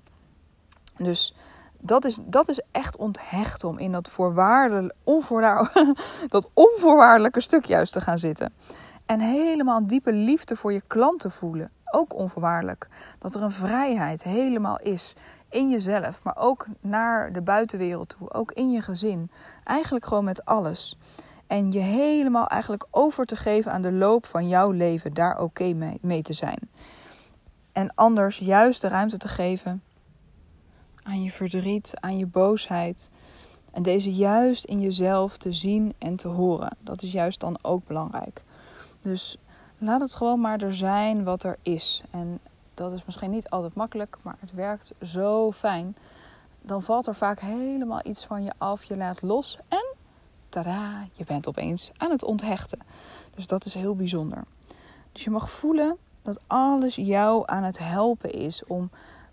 Dus 0.98 1.36
dat 1.80 2.06
is, 2.06 2.18
dat 2.22 2.50
is 2.50 2.62
echt 2.72 2.98
onthecht 2.98 3.64
om 3.64 3.78
in 3.78 3.92
dat, 3.92 4.10
voorwaardelijk, 4.10 4.96
dat 6.28 6.52
onvoorwaardelijke 6.54 7.42
stuk 7.42 7.66
juist 7.66 7.94
te 7.94 8.02
gaan 8.02 8.20
zitten. 8.20 8.54
En 9.06 9.20
helemaal 9.20 9.88
diepe 9.88 10.14
liefde 10.14 10.56
voor 10.56 10.74
je 10.74 10.82
klanten 10.88 11.32
voelen. 11.32 11.72
Ook 11.92 12.14
onvoorwaardelijk. 12.14 12.88
Dat 13.20 13.36
er 13.36 13.42
een 13.42 13.52
vrijheid 13.52 14.24
helemaal 14.24 14.80
is 14.80 15.16
in 15.50 15.70
jezelf, 15.70 16.24
maar 16.24 16.38
ook 16.38 16.68
naar 16.80 17.34
de 17.34 17.42
buitenwereld 17.42 18.10
toe, 18.10 18.34
ook 18.34 18.52
in 18.52 18.72
je 18.72 18.82
gezin. 18.82 19.32
Eigenlijk 19.64 20.06
gewoon 20.06 20.24
met 20.24 20.46
alles. 20.46 20.98
En 21.52 21.72
je 21.72 21.80
helemaal 21.80 22.48
eigenlijk 22.48 22.86
over 22.92 23.26
te 23.26 23.36
geven 23.36 23.72
aan 23.72 23.82
de 23.82 23.92
loop 23.92 24.26
van 24.26 24.48
jouw 24.48 24.72
leven, 24.72 25.14
daar 25.14 25.42
oké 25.42 25.74
mee, 25.74 25.98
mee 26.02 26.22
te 26.22 26.34
zijn. 26.34 26.60
En 27.72 27.92
anders 27.96 28.38
juist 28.38 28.82
de 28.82 28.88
ruimte 28.88 29.18
te 29.18 29.28
geven 29.28 29.84
aan 31.04 31.24
je 31.24 31.32
verdriet, 31.32 31.94
aan 32.00 32.18
je 32.18 32.26
boosheid. 32.26 33.10
En 33.72 33.84
deze 33.84 34.14
juist 34.14 34.66
in 34.66 34.82
jezelf 34.82 35.38
te 35.38 35.54
zien 35.54 35.94
en 35.98 36.16
te 36.16 36.28
horen. 36.28 36.78
Dat 36.80 37.02
is 37.02 37.12
juist 37.12 37.40
dan 37.40 37.58
ook 37.62 37.88
belangrijk. 37.88 38.44
Dus 39.00 39.38
laat 39.78 40.02
het 40.02 40.16
gewoon 40.16 40.42
maar 40.42 40.62
er 40.62 40.76
zijn 40.76 41.24
wat 41.24 41.44
er 41.44 41.58
is. 41.62 42.04
En 42.12 42.40
dat 42.74 42.94
is 42.94 43.06
misschien 43.06 43.32
niet 43.32 43.50
altijd 43.50 43.76
makkelijk, 43.76 44.18
maar 44.22 44.38
het 44.40 44.54
werkt 44.54 44.94
zo 45.02 45.52
fijn. 45.52 45.96
Dan 46.62 46.82
valt 46.82 47.08
er 47.08 47.16
vaak 47.16 47.40
helemaal 47.40 48.02
iets 48.04 48.26
van 48.26 48.44
je 48.44 48.52
af. 48.58 48.84
Je 48.84 48.98
laat 48.98 49.22
los 49.22 49.58
en 49.68 50.00
tada, 50.52 51.08
je 51.14 51.26
bent 51.26 51.48
opeens 51.48 51.92
aan 51.98 52.12
het 52.12 52.24
onthechten. 52.24 52.80
Dus 53.36 53.48
dat 53.48 53.66
is 53.66 53.74
heel 53.74 53.96
bijzonder. 53.96 54.44
Dus 55.12 55.24
je 55.24 55.30
mag 55.30 55.52
voelen 55.52 55.98
dat 56.22 56.40
alles 56.48 56.96
jou 56.96 57.44
aan 57.46 57.64
het 57.64 57.78
helpen 57.78 58.32
is 58.32 58.64
om 58.66 58.90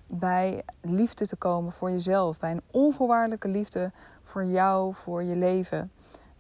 bij 0.07 0.63
liefde 0.81 1.27
te 1.27 1.37
komen 1.37 1.73
voor 1.73 1.91
jezelf. 1.91 2.39
Bij 2.39 2.51
een 2.51 2.63
onvoorwaardelijke 2.71 3.49
liefde 3.49 3.93
voor 4.25 4.45
jou, 4.45 4.95
voor 4.95 5.23
je 5.23 5.37
leven. 5.37 5.93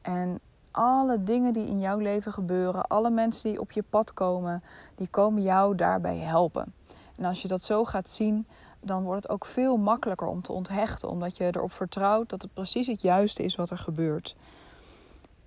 En 0.02 0.40
alle 0.70 1.22
dingen 1.22 1.52
die 1.52 1.66
in 1.66 1.80
jouw 1.80 1.98
leven 1.98 2.32
gebeuren, 2.32 2.86
alle 2.86 3.10
mensen 3.10 3.50
die 3.50 3.60
op 3.60 3.72
je 3.72 3.84
pad 3.90 4.14
komen, 4.14 4.62
die 4.94 5.08
komen 5.08 5.42
jou 5.42 5.74
daarbij 5.74 6.18
helpen. 6.18 6.74
En 7.16 7.24
als 7.24 7.42
je 7.42 7.48
dat 7.48 7.62
zo 7.62 7.84
gaat 7.84 8.08
zien, 8.08 8.46
dan 8.80 9.02
wordt 9.02 9.22
het 9.22 9.32
ook 9.32 9.44
veel 9.44 9.76
makkelijker 9.76 10.26
om 10.26 10.42
te 10.42 10.52
onthechten, 10.52 11.08
omdat 11.08 11.36
je 11.36 11.44
erop 11.44 11.72
vertrouwt 11.72 12.28
dat 12.28 12.42
het 12.42 12.54
precies 12.54 12.86
het 12.86 13.02
juiste 13.02 13.42
is 13.42 13.54
wat 13.54 13.70
er 13.70 13.78
gebeurt. 13.78 14.36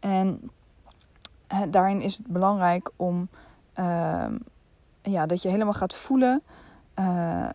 En 0.02 0.52
daarin 1.70 2.02
is 2.02 2.18
het 2.18 2.28
belangrijk 2.28 2.92
om 2.96 3.28
ehm, 3.74 4.38
ja, 5.02 5.26
dat 5.26 5.42
je 5.42 5.50
helemaal 5.50 5.74
gaat 5.74 5.94
voelen. 5.94 6.42
Uh, 7.00 7.50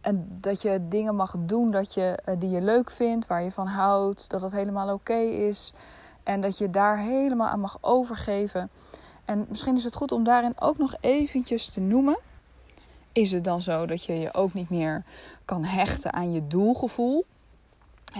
en 0.00 0.38
dat 0.40 0.62
je 0.62 0.88
dingen 0.88 1.16
mag 1.16 1.34
doen 1.38 1.70
dat 1.70 1.94
je, 1.94 2.18
uh, 2.28 2.34
die 2.38 2.50
je 2.50 2.62
leuk 2.62 2.90
vindt, 2.90 3.26
waar 3.26 3.42
je 3.42 3.52
van 3.52 3.66
houdt, 3.66 4.30
dat 4.30 4.40
dat 4.40 4.52
helemaal 4.52 4.92
oké 4.94 5.18
is. 5.18 5.72
En 6.22 6.40
dat 6.40 6.58
je 6.58 6.70
daar 6.70 6.98
helemaal 6.98 7.48
aan 7.48 7.60
mag 7.60 7.78
overgeven. 7.80 8.70
En 9.24 9.46
misschien 9.48 9.76
is 9.76 9.84
het 9.84 9.94
goed 9.94 10.12
om 10.12 10.24
daarin 10.24 10.60
ook 10.60 10.78
nog 10.78 10.94
eventjes 11.00 11.68
te 11.68 11.80
noemen. 11.80 12.18
Is 13.12 13.32
het 13.32 13.44
dan 13.44 13.62
zo 13.62 13.86
dat 13.86 14.04
je 14.04 14.18
je 14.18 14.34
ook 14.34 14.54
niet 14.54 14.70
meer 14.70 15.04
kan 15.44 15.64
hechten 15.64 16.12
aan 16.12 16.32
je 16.32 16.46
doelgevoel? 16.46 17.24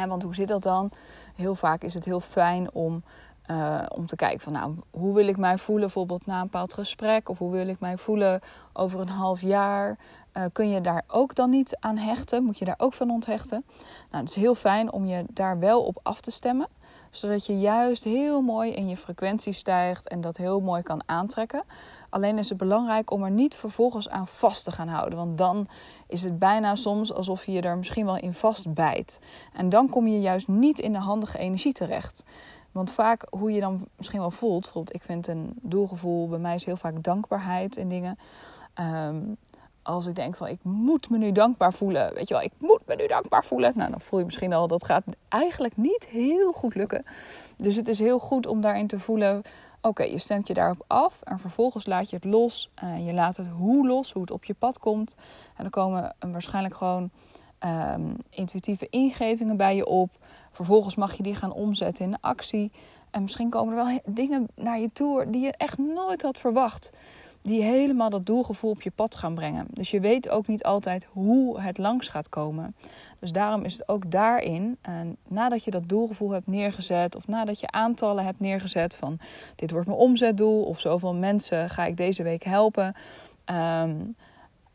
Want 0.06 0.22
hoe 0.22 0.34
zit 0.34 0.48
dat 0.48 0.62
dan? 0.62 0.90
Heel 1.36 1.54
vaak 1.54 1.82
is 1.82 1.94
het 1.94 2.04
heel 2.04 2.20
fijn 2.20 2.72
om, 2.72 3.02
uh, 3.50 3.82
om 3.88 4.06
te 4.06 4.16
kijken 4.16 4.40
van 4.40 4.52
nou, 4.52 4.74
hoe 4.90 5.14
wil 5.14 5.28
ik 5.28 5.36
mij 5.36 5.58
voelen 5.58 5.84
bijvoorbeeld 5.84 6.26
na 6.26 6.36
een 6.36 6.42
bepaald 6.42 6.74
gesprek? 6.74 7.28
Of 7.28 7.38
hoe 7.38 7.52
wil 7.52 7.68
ik 7.68 7.80
mij 7.80 7.96
voelen 7.96 8.40
over 8.72 9.00
een 9.00 9.08
half 9.08 9.40
jaar? 9.40 9.98
Uh, 10.32 10.44
kun 10.52 10.68
je 10.68 10.80
daar 10.80 11.02
ook 11.06 11.34
dan 11.34 11.50
niet 11.50 11.76
aan 11.80 11.96
hechten? 11.96 12.44
Moet 12.44 12.58
je 12.58 12.64
daar 12.64 12.78
ook 12.78 12.92
van 12.92 13.10
onthechten? 13.10 13.64
Nou, 14.10 14.24
het 14.24 14.28
is 14.28 14.42
heel 14.42 14.54
fijn 14.54 14.92
om 14.92 15.04
je 15.04 15.24
daar 15.30 15.58
wel 15.58 15.82
op 15.82 16.00
af 16.02 16.20
te 16.20 16.30
stemmen 16.30 16.68
zodat 17.16 17.46
je 17.46 17.58
juist 17.58 18.04
heel 18.04 18.40
mooi 18.40 18.72
in 18.72 18.88
je 18.88 18.96
frequentie 18.96 19.52
stijgt 19.52 20.08
en 20.08 20.20
dat 20.20 20.36
heel 20.36 20.60
mooi 20.60 20.82
kan 20.82 21.02
aantrekken. 21.06 21.62
Alleen 22.10 22.38
is 22.38 22.48
het 22.48 22.58
belangrijk 22.58 23.10
om 23.10 23.22
er 23.22 23.30
niet 23.30 23.54
vervolgens 23.54 24.08
aan 24.08 24.26
vast 24.26 24.64
te 24.64 24.72
gaan 24.72 24.88
houden. 24.88 25.18
Want 25.18 25.38
dan 25.38 25.68
is 26.06 26.22
het 26.22 26.38
bijna 26.38 26.74
soms 26.74 27.12
alsof 27.12 27.46
je 27.46 27.60
er 27.60 27.76
misschien 27.76 28.04
wel 28.04 28.18
in 28.18 28.32
vastbijt. 28.32 29.18
En 29.52 29.68
dan 29.68 29.88
kom 29.88 30.06
je 30.06 30.20
juist 30.20 30.48
niet 30.48 30.78
in 30.78 30.92
de 30.92 30.98
handige 30.98 31.38
energie 31.38 31.72
terecht. 31.72 32.24
Want 32.72 32.92
vaak 32.92 33.26
hoe 33.30 33.52
je 33.52 33.60
dan 33.60 33.88
misschien 33.96 34.20
wel 34.20 34.30
voelt, 34.30 34.62
bijvoorbeeld 34.62 34.94
ik 34.94 35.02
vind 35.02 35.26
een 35.26 35.52
doelgevoel, 35.62 36.28
bij 36.28 36.38
mij 36.38 36.54
is 36.54 36.64
heel 36.64 36.76
vaak 36.76 37.02
dankbaarheid 37.02 37.76
in 37.76 37.88
dingen. 37.88 38.18
Um, 38.80 39.36
als 39.86 40.06
ik 40.06 40.14
denk 40.14 40.36
van 40.36 40.48
ik 40.48 40.58
moet 40.62 41.10
me 41.10 41.18
nu 41.18 41.32
dankbaar 41.32 41.72
voelen. 41.72 42.14
Weet 42.14 42.28
je 42.28 42.34
wel, 42.34 42.42
ik 42.42 42.52
moet 42.58 42.80
me 42.86 42.94
nu 42.94 43.06
dankbaar 43.06 43.44
voelen. 43.44 43.72
Nou, 43.74 43.90
dan 43.90 44.00
voel 44.00 44.18
je 44.18 44.24
misschien 44.24 44.52
al 44.52 44.66
dat 44.66 44.84
gaat 44.84 45.04
eigenlijk 45.28 45.76
niet 45.76 46.06
heel 46.06 46.52
goed 46.52 46.74
lukken. 46.74 47.04
Dus 47.56 47.76
het 47.76 47.88
is 47.88 47.98
heel 47.98 48.18
goed 48.18 48.46
om 48.46 48.60
daarin 48.60 48.86
te 48.86 49.00
voelen. 49.00 49.42
Oké, 49.86 50.02
je 50.02 50.18
stemt 50.18 50.48
je 50.48 50.54
daarop 50.54 50.84
af 50.86 51.22
en 51.22 51.38
vervolgens 51.38 51.86
laat 51.86 52.10
je 52.10 52.16
het 52.16 52.24
los. 52.24 52.70
Je 53.04 53.12
laat 53.12 53.36
het 53.36 53.46
hoe 53.48 53.86
los, 53.86 54.12
hoe 54.12 54.22
het 54.22 54.30
op 54.30 54.44
je 54.44 54.54
pad 54.54 54.78
komt. 54.78 55.14
En 55.56 55.62
dan 55.62 55.70
komen 55.70 56.14
waarschijnlijk 56.20 56.74
gewoon 56.74 57.10
um, 57.94 58.16
intuïtieve 58.30 58.86
ingevingen 58.90 59.56
bij 59.56 59.76
je 59.76 59.86
op. 59.86 60.10
Vervolgens 60.52 60.96
mag 60.96 61.14
je 61.16 61.22
die 61.22 61.34
gaan 61.34 61.52
omzetten 61.52 62.04
in 62.04 62.20
actie. 62.20 62.72
En 63.10 63.22
misschien 63.22 63.50
komen 63.50 63.76
er 63.76 63.84
wel 63.84 64.00
dingen 64.04 64.48
naar 64.54 64.80
je 64.80 64.92
toe 64.92 65.30
die 65.30 65.40
je 65.40 65.52
echt 65.52 65.78
nooit 65.78 66.22
had 66.22 66.38
verwacht 66.38 66.90
die 67.46 67.62
helemaal 67.62 68.10
dat 68.10 68.26
doelgevoel 68.26 68.70
op 68.70 68.82
je 68.82 68.90
pad 68.90 69.14
gaan 69.14 69.34
brengen. 69.34 69.66
Dus 69.70 69.90
je 69.90 70.00
weet 70.00 70.28
ook 70.28 70.46
niet 70.46 70.64
altijd 70.64 71.06
hoe 71.12 71.60
het 71.60 71.78
langs 71.78 72.08
gaat 72.08 72.28
komen. 72.28 72.76
Dus 73.18 73.32
daarom 73.32 73.62
is 73.62 73.72
het 73.72 73.88
ook 73.88 74.10
daarin, 74.10 74.76
en 74.80 75.16
nadat 75.28 75.64
je 75.64 75.70
dat 75.70 75.88
doelgevoel 75.88 76.30
hebt 76.30 76.46
neergezet, 76.46 77.16
of 77.16 77.26
nadat 77.26 77.60
je 77.60 77.70
aantallen 77.70 78.24
hebt 78.24 78.40
neergezet 78.40 78.96
van 78.96 79.18
dit 79.56 79.70
wordt 79.70 79.86
mijn 79.86 79.98
omzetdoel, 79.98 80.62
of 80.62 80.80
zoveel 80.80 81.14
mensen 81.14 81.70
ga 81.70 81.84
ik 81.84 81.96
deze 81.96 82.22
week 82.22 82.42
helpen, 82.42 82.94
ehm, 83.44 83.96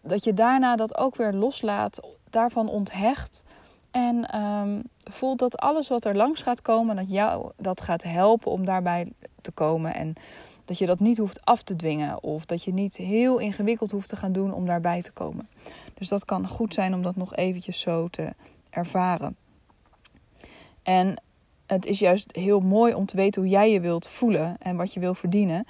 dat 0.01 0.24
je 0.24 0.34
daarna 0.34 0.75
dat 0.75 0.98
ook 0.98 1.16
weer 1.16 1.34
loslaat, 1.34 2.00
daarvan 2.30 2.70
onthecht. 2.70 3.44
En 3.92 4.42
um, 4.42 4.84
voelt 5.04 5.40
dat 5.40 5.58
alles 5.58 5.88
wat 5.88 6.06
er 6.06 6.16
langs 6.16 6.42
gaat 6.42 6.62
komen, 6.62 6.96
dat 6.96 7.12
jou 7.12 7.51
dat 7.58 7.82
gaat 7.82 8.04
helpen 8.04 8.51
om 8.51 8.66
daarbij 8.66 9.12
te 9.42 9.51
komen. 9.51 9.96
En 9.96 10.16
dat 10.65 10.77
je 10.77 10.86
dat 10.86 11.00
niet 11.00 11.18
hoeft 11.18 11.46
af 11.46 11.63
te 11.63 11.75
dwingen 11.75 12.24
of 12.24 12.46
dat 12.46 12.63
je 12.63 12.74
niet 12.74 12.98
heel 12.98 13.38
ingewikkeld 13.38 13.91
hoeft 13.91 14.10
te 14.10 14.15
gaan 14.15 14.32
doen 14.32 14.53
om 14.53 14.65
daarbij 14.65 15.01
te 15.01 15.12
komen. 15.12 15.50
Dus 15.94 16.08
dat 16.08 16.25
kan 16.25 16.48
goed 16.48 16.74
zijn 16.74 16.94
om 16.94 17.01
dat 17.01 17.15
nog 17.15 17.36
eventjes 17.36 17.80
zo 17.80 18.08
te 18.08 18.34
ervaren. 18.70 19.36
En 20.84 21.22
het 21.65 21.86
is 21.86 22.00
juist 22.00 22.30
heel 22.32 22.60
mooi 22.60 22.94
om 22.94 23.06
te 23.06 23.15
weten 23.15 23.41
hoe 23.41 23.51
jij 23.51 23.72
je 23.72 23.80
wilt 23.80 24.08
voelen 24.08 24.56
en 24.60 24.75
wat 24.75 24.94
je 24.94 25.00
wil 25.00 25.13
verdienen. 25.13 25.65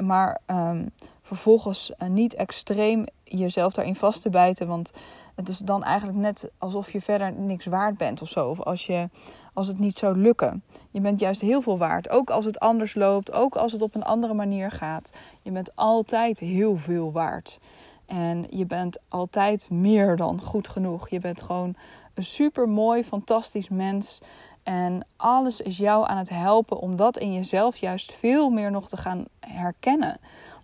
Maar 0.00 0.40
um, 0.46 0.90
vervolgens 1.22 1.92
uh, 1.98 2.08
niet 2.08 2.34
extreem 2.34 3.04
jezelf 3.24 3.72
daarin 3.72 3.96
vast 3.96 4.22
te 4.22 4.30
bijten. 4.30 4.66
Want 4.66 4.92
het 5.34 5.48
is 5.48 5.58
dan 5.58 5.82
eigenlijk 5.82 6.18
net 6.18 6.50
alsof 6.58 6.92
je 6.92 7.00
verder 7.00 7.32
niks 7.32 7.66
waard 7.66 7.96
bent 7.96 8.22
of 8.22 8.28
zo. 8.28 8.48
Of 8.48 8.60
als 8.60 8.86
je 8.86 9.08
als 9.52 9.66
het 9.68 9.78
niet 9.78 9.98
zou 9.98 10.16
lukken. 10.16 10.62
Je 10.90 11.00
bent 11.00 11.20
juist 11.20 11.40
heel 11.40 11.62
veel 11.62 11.78
waard. 11.78 12.10
Ook 12.10 12.30
als 12.30 12.44
het 12.44 12.60
anders 12.60 12.94
loopt, 12.94 13.32
ook 13.32 13.56
als 13.56 13.72
het 13.72 13.82
op 13.82 13.94
een 13.94 14.04
andere 14.04 14.34
manier 14.34 14.70
gaat. 14.70 15.12
Je 15.42 15.50
bent 15.50 15.76
altijd 15.76 16.38
heel 16.38 16.76
veel 16.76 17.12
waard. 17.12 17.58
En 18.06 18.46
je 18.50 18.66
bent 18.66 18.98
altijd 19.08 19.70
meer 19.70 20.16
dan 20.16 20.40
goed 20.40 20.68
genoeg. 20.68 21.08
Je 21.08 21.20
bent 21.20 21.42
gewoon 21.42 21.74
een 22.14 22.24
super 22.24 22.68
mooi, 22.68 23.04
fantastisch 23.04 23.68
mens. 23.68 24.20
En 24.62 25.06
alles 25.16 25.60
is 25.60 25.76
jou 25.76 26.08
aan 26.08 26.16
het 26.16 26.28
helpen 26.28 26.78
om 26.78 26.96
dat 26.96 27.18
in 27.18 27.32
jezelf 27.32 27.76
juist 27.76 28.12
veel 28.12 28.50
meer 28.50 28.70
nog 28.70 28.88
te 28.88 28.96
gaan 28.96 29.24
herkennen. 29.40 30.18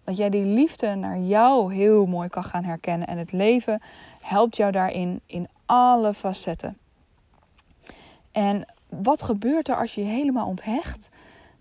Dat 0.05 0.17
jij 0.17 0.31
die 0.31 0.45
liefde 0.45 0.95
naar 0.95 1.19
jou 1.19 1.75
heel 1.75 2.07
mooi 2.07 2.29
kan 2.29 2.45
gaan 2.45 2.65
herkennen. 2.65 3.09
En 3.09 3.19
het 3.19 3.33
leven 3.33 3.83
helpt 4.21 4.57
jou 4.57 4.73
daarin 4.73 5.21
in 5.27 5.49
alle 5.67 6.15
facetten. 6.15 6.79
En 8.33 8.67
wat 8.89 9.23
gebeurt 9.23 9.69
er 9.69 9.77
als 9.77 9.95
je 9.95 10.05
je 10.05 10.11
helemaal 10.11 10.47
onthecht? 10.47 11.11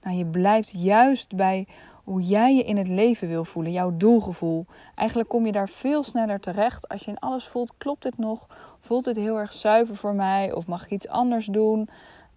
Nou, 0.01 0.17
je 0.17 0.25
blijft 0.25 0.73
juist 0.75 1.35
bij 1.35 1.67
hoe 2.03 2.21
jij 2.21 2.55
je 2.55 2.63
in 2.63 2.77
het 2.77 2.87
leven 2.87 3.27
wil 3.27 3.45
voelen, 3.45 3.71
jouw 3.71 3.97
doelgevoel. 3.97 4.65
Eigenlijk 4.95 5.29
kom 5.29 5.45
je 5.45 5.51
daar 5.51 5.69
veel 5.69 6.03
sneller 6.03 6.39
terecht 6.39 6.87
als 6.87 7.03
je 7.03 7.11
in 7.11 7.19
alles 7.19 7.47
voelt: 7.47 7.73
klopt 7.77 8.03
dit 8.03 8.17
nog? 8.17 8.47
Voelt 8.79 9.03
dit 9.03 9.15
heel 9.15 9.39
erg 9.39 9.53
zuiver 9.53 9.95
voor 9.95 10.13
mij? 10.13 10.53
Of 10.53 10.67
mag 10.67 10.85
ik 10.85 10.91
iets 10.91 11.07
anders 11.07 11.45
doen? 11.45 11.89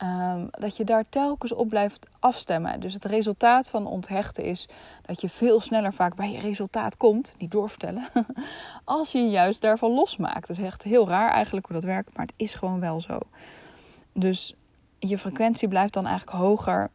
Um, 0.02 0.48
dat 0.50 0.76
je 0.76 0.84
daar 0.84 1.04
telkens 1.08 1.52
op 1.52 1.68
blijft 1.68 2.06
afstemmen. 2.18 2.80
Dus 2.80 2.94
het 2.94 3.04
resultaat 3.04 3.68
van 3.68 3.86
onthechten 3.86 4.44
is 4.44 4.68
dat 5.02 5.20
je 5.20 5.28
veel 5.28 5.60
sneller 5.60 5.92
vaak 5.92 6.14
bij 6.14 6.32
je 6.32 6.38
resultaat 6.38 6.96
komt, 6.96 7.34
niet 7.38 7.50
doorvertellen, 7.50 8.08
als 8.84 9.12
je 9.12 9.18
je 9.18 9.30
juist 9.30 9.60
daarvan 9.60 9.90
losmaakt. 9.90 10.46
Dat 10.46 10.58
is 10.58 10.64
echt 10.64 10.82
heel 10.82 11.08
raar 11.08 11.30
eigenlijk 11.30 11.66
hoe 11.66 11.74
dat 11.74 11.84
werkt, 11.84 12.16
maar 12.16 12.26
het 12.26 12.34
is 12.36 12.54
gewoon 12.54 12.80
wel 12.80 13.00
zo. 13.00 13.18
Dus 14.12 14.54
je 15.00 15.18
frequentie 15.18 15.68
blijft 15.68 15.94
dan 15.94 16.06
eigenlijk 16.06 16.36
hoger 16.36 16.90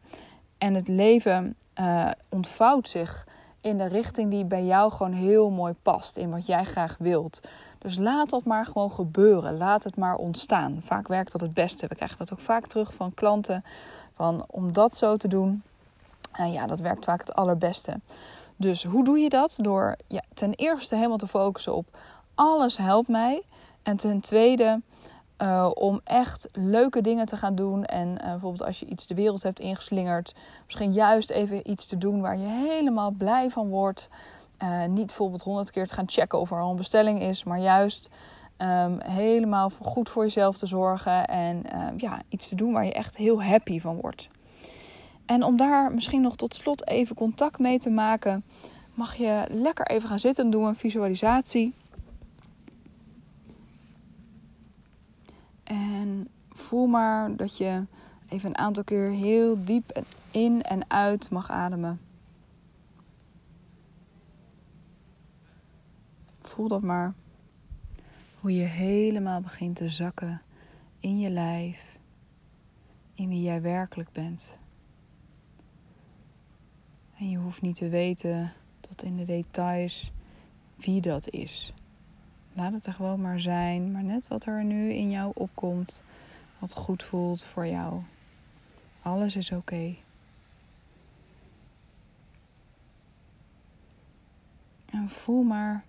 en 0.58 0.74
het 0.74 0.88
leven 0.88 1.56
uh, 1.80 2.10
ontvouwt 2.28 2.88
zich 2.88 3.26
in 3.60 3.78
de 3.78 3.86
richting 3.86 4.30
die 4.30 4.44
bij 4.44 4.64
jou 4.64 4.92
gewoon 4.92 5.12
heel 5.12 5.50
mooi 5.50 5.74
past, 5.82 6.16
in 6.16 6.30
wat 6.30 6.46
jij 6.46 6.64
graag 6.64 6.96
wilt. 6.98 7.40
Dus 7.78 7.96
laat 7.96 8.30
dat 8.30 8.44
maar 8.44 8.66
gewoon 8.66 8.92
gebeuren. 8.92 9.56
Laat 9.56 9.84
het 9.84 9.96
maar 9.96 10.16
ontstaan. 10.16 10.80
Vaak 10.82 11.08
werkt 11.08 11.32
dat 11.32 11.40
het 11.40 11.54
beste. 11.54 11.86
We 11.86 11.94
krijgen 11.94 12.18
dat 12.18 12.32
ook 12.32 12.40
vaak 12.40 12.66
terug 12.66 12.94
van 12.94 13.14
klanten. 13.14 13.64
Van 14.14 14.44
om 14.46 14.72
dat 14.72 14.96
zo 14.96 15.16
te 15.16 15.28
doen. 15.28 15.62
En 16.32 16.52
ja, 16.52 16.66
dat 16.66 16.80
werkt 16.80 17.04
vaak 17.04 17.20
het 17.20 17.34
allerbeste. 17.34 18.00
Dus 18.56 18.84
hoe 18.84 19.04
doe 19.04 19.18
je 19.18 19.28
dat? 19.28 19.58
Door 19.60 19.96
ja, 20.06 20.22
ten 20.34 20.54
eerste 20.54 20.94
helemaal 20.94 21.16
te 21.16 21.26
focussen 21.26 21.74
op 21.74 21.86
alles 22.34 22.76
helpt 22.76 23.08
mij. 23.08 23.42
En 23.82 23.96
ten 23.96 24.20
tweede 24.20 24.80
uh, 25.42 25.70
om 25.74 26.00
echt 26.04 26.48
leuke 26.52 27.00
dingen 27.00 27.26
te 27.26 27.36
gaan 27.36 27.54
doen. 27.54 27.84
En 27.84 28.08
uh, 28.08 28.16
bijvoorbeeld 28.16 28.62
als 28.62 28.80
je 28.80 28.86
iets 28.86 29.06
de 29.06 29.14
wereld 29.14 29.42
hebt 29.42 29.60
ingeslingerd. 29.60 30.34
Misschien 30.64 30.92
juist 30.92 31.30
even 31.30 31.70
iets 31.70 31.86
te 31.86 31.98
doen 31.98 32.20
waar 32.20 32.36
je 32.36 32.46
helemaal 32.46 33.10
blij 33.10 33.50
van 33.50 33.68
wordt. 33.68 34.08
Uh, 34.62 34.84
niet 34.84 35.06
bijvoorbeeld 35.06 35.42
honderd 35.42 35.70
keer 35.70 35.86
te 35.86 35.94
gaan 35.94 36.08
checken 36.08 36.38
of 36.40 36.50
er 36.50 36.60
al 36.60 36.70
een 36.70 36.76
bestelling 36.76 37.20
is, 37.20 37.44
maar 37.44 37.58
juist 37.58 38.08
um, 38.58 39.00
helemaal 39.00 39.70
goed 39.82 40.08
voor 40.08 40.22
jezelf 40.22 40.56
te 40.58 40.66
zorgen 40.66 41.26
en 41.26 41.62
uh, 41.74 41.86
ja, 41.96 42.20
iets 42.28 42.48
te 42.48 42.54
doen 42.54 42.72
waar 42.72 42.84
je 42.84 42.92
echt 42.92 43.16
heel 43.16 43.42
happy 43.42 43.80
van 43.80 44.00
wordt. 44.00 44.28
En 45.26 45.42
om 45.42 45.56
daar 45.56 45.94
misschien 45.94 46.22
nog 46.22 46.36
tot 46.36 46.54
slot 46.54 46.86
even 46.86 47.16
contact 47.16 47.58
mee 47.58 47.78
te 47.78 47.90
maken, 47.90 48.44
mag 48.94 49.14
je 49.14 49.44
lekker 49.50 49.86
even 49.86 50.08
gaan 50.08 50.18
zitten 50.18 50.44
en 50.44 50.50
doen 50.50 50.64
een 50.64 50.76
visualisatie. 50.76 51.74
En 55.64 56.28
voel 56.66 56.86
maar 56.86 57.36
dat 57.36 57.56
je 57.56 57.84
even 58.28 58.48
een 58.48 58.58
aantal 58.58 58.84
keer 58.84 59.10
heel 59.10 59.64
diep 59.64 60.02
in 60.30 60.62
en 60.62 60.90
uit 60.90 61.30
mag 61.30 61.50
ademen. 61.50 62.00
voel 66.56 66.68
dat 66.68 66.82
maar. 66.82 67.14
Hoe 68.40 68.54
je 68.54 68.64
helemaal 68.64 69.40
begint 69.40 69.76
te 69.76 69.88
zakken 69.88 70.42
in 71.00 71.18
je 71.18 71.30
lijf, 71.30 71.98
in 73.14 73.28
wie 73.28 73.42
jij 73.42 73.62
werkelijk 73.62 74.12
bent. 74.12 74.58
En 77.18 77.30
je 77.30 77.36
hoeft 77.36 77.62
niet 77.62 77.76
te 77.76 77.88
weten 77.88 78.52
tot 78.80 79.02
in 79.02 79.16
de 79.16 79.24
details 79.24 80.12
wie 80.76 81.00
dat 81.00 81.28
is. 81.28 81.72
Laat 82.52 82.72
het 82.72 82.86
er 82.86 82.92
gewoon 82.92 83.20
maar 83.20 83.40
zijn, 83.40 83.92
maar 83.92 84.04
net 84.04 84.28
wat 84.28 84.46
er 84.46 84.64
nu 84.64 84.92
in 84.92 85.10
jou 85.10 85.32
opkomt, 85.34 86.02
wat 86.58 86.72
goed 86.72 87.02
voelt 87.02 87.44
voor 87.44 87.66
jou. 87.66 88.02
Alles 89.02 89.36
is 89.36 89.52
oké. 89.52 89.94
En 94.90 95.08
voel 95.08 95.42
maar 95.42 95.84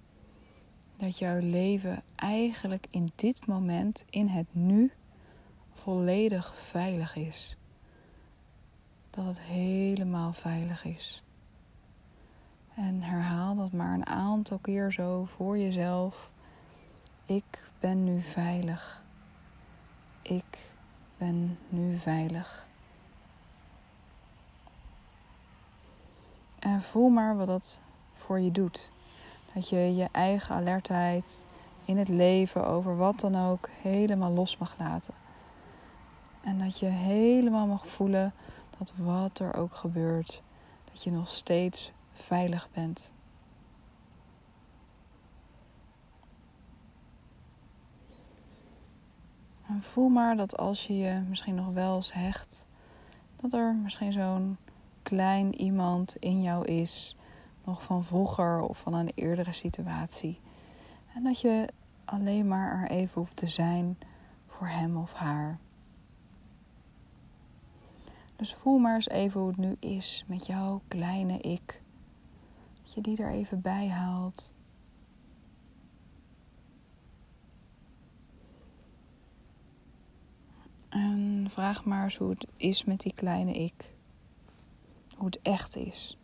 dat 0.97 1.17
jouw 1.17 1.39
leven 1.39 2.03
eigenlijk 2.15 2.87
in 2.89 3.11
dit 3.15 3.45
moment, 3.45 4.05
in 4.09 4.27
het 4.27 4.47
nu, 4.51 4.91
volledig 5.73 6.55
veilig 6.55 7.15
is. 7.15 7.57
Dat 9.09 9.25
het 9.25 9.39
helemaal 9.39 10.33
veilig 10.33 10.85
is. 10.85 11.23
En 12.75 13.01
herhaal 13.01 13.55
dat 13.55 13.71
maar 13.71 13.93
een 13.93 14.05
aantal 14.05 14.57
keer 14.57 14.91
zo 14.91 15.25
voor 15.25 15.57
jezelf. 15.57 16.31
Ik 17.25 17.71
ben 17.79 18.03
nu 18.03 18.21
veilig. 18.21 19.05
Ik 20.27 20.71
ben 21.17 21.57
nu 21.69 21.97
veilig. 21.97 22.67
En 26.59 26.81
voel 26.81 27.09
maar 27.09 27.37
wat 27.37 27.47
dat 27.47 27.79
voor 28.15 28.39
je 28.39 28.51
doet. 28.51 28.91
Dat 29.53 29.69
je 29.69 29.95
je 29.95 30.07
eigen 30.11 30.55
alertheid 30.55 31.45
in 31.85 31.97
het 31.97 32.07
leven 32.07 32.67
over 32.67 32.97
wat 32.97 33.19
dan 33.19 33.35
ook 33.35 33.69
helemaal 33.81 34.31
los 34.31 34.57
mag 34.57 34.75
laten. 34.77 35.13
En 36.41 36.59
dat 36.59 36.79
je 36.79 36.85
helemaal 36.85 37.67
mag 37.67 37.87
voelen 37.87 38.33
dat 38.77 38.93
wat 38.95 39.39
er 39.39 39.55
ook 39.55 39.75
gebeurt, 39.75 40.41
dat 40.91 41.03
je 41.03 41.11
nog 41.11 41.29
steeds 41.29 41.91
veilig 42.13 42.69
bent. 42.73 43.11
En 49.67 49.81
voel 49.81 50.09
maar 50.09 50.35
dat 50.35 50.57
als 50.57 50.87
je 50.87 50.97
je 50.97 51.23
misschien 51.29 51.55
nog 51.55 51.73
wel 51.73 51.95
eens 51.95 52.13
hecht, 52.13 52.65
dat 53.35 53.53
er 53.53 53.75
misschien 53.75 54.11
zo'n 54.11 54.57
klein 55.03 55.61
iemand 55.61 56.15
in 56.15 56.41
jou 56.41 56.65
is 56.65 57.15
nog 57.63 57.83
van 57.83 58.03
vroeger 58.03 58.61
of 58.61 58.77
van 58.77 58.93
een 58.93 59.11
eerdere 59.15 59.51
situatie. 59.51 60.39
En 61.13 61.23
dat 61.23 61.41
je 61.41 61.69
alleen 62.05 62.47
maar 62.47 62.81
er 62.81 62.89
even 62.89 63.13
hoeft 63.13 63.35
te 63.35 63.47
zijn 63.47 63.97
voor 64.47 64.67
hem 64.67 64.97
of 64.97 65.13
haar. 65.13 65.59
Dus 68.35 68.53
voel 68.53 68.77
maar 68.77 68.95
eens 68.95 69.09
even 69.09 69.39
hoe 69.39 69.49
het 69.49 69.57
nu 69.57 69.75
is 69.79 70.23
met 70.27 70.45
jouw 70.45 70.81
kleine 70.87 71.39
ik. 71.39 71.81
Dat 72.83 72.93
je 72.93 73.01
die 73.01 73.17
er 73.17 73.31
even 73.31 73.61
bij 73.61 73.89
haalt. 73.89 74.51
En 80.89 81.47
vraag 81.49 81.85
maar 81.85 82.03
eens 82.03 82.17
hoe 82.17 82.29
het 82.29 82.47
is 82.57 82.83
met 82.83 82.99
die 82.99 83.13
kleine 83.13 83.53
ik. 83.53 83.93
Hoe 85.15 85.25
het 85.25 85.41
echt 85.41 85.75
is. 85.75 86.17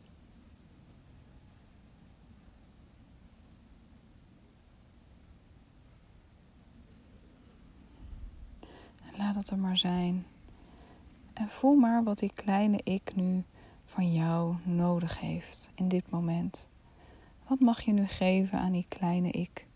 Laat 9.17 9.35
het 9.35 9.49
er 9.49 9.59
maar 9.59 9.77
zijn. 9.77 10.25
En 11.33 11.49
voel 11.49 11.75
maar 11.75 12.03
wat 12.03 12.19
die 12.19 12.33
kleine 12.33 12.79
ik 12.83 13.15
nu 13.15 13.43
van 13.85 14.13
jou 14.13 14.55
nodig 14.63 15.19
heeft 15.19 15.69
in 15.75 15.87
dit 15.87 16.09
moment. 16.09 16.67
Wat 17.47 17.59
mag 17.59 17.81
je 17.81 17.91
nu 17.91 18.05
geven 18.07 18.59
aan 18.59 18.71
die 18.71 18.85
kleine 18.89 19.31
ik? 19.31 19.67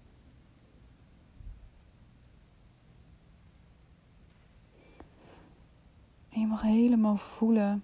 En 6.29 6.39
je 6.39 6.46
helemaal 6.61 7.17
voelen 7.17 7.83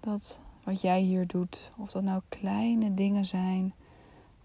dat 0.00 0.40
wat 0.64 0.80
jij 0.80 1.00
hier 1.00 1.26
doet, 1.26 1.72
of 1.76 1.90
dat 1.90 2.02
nou 2.02 2.22
kleine 2.28 2.94
dingen 2.94 3.26
zijn 3.26 3.74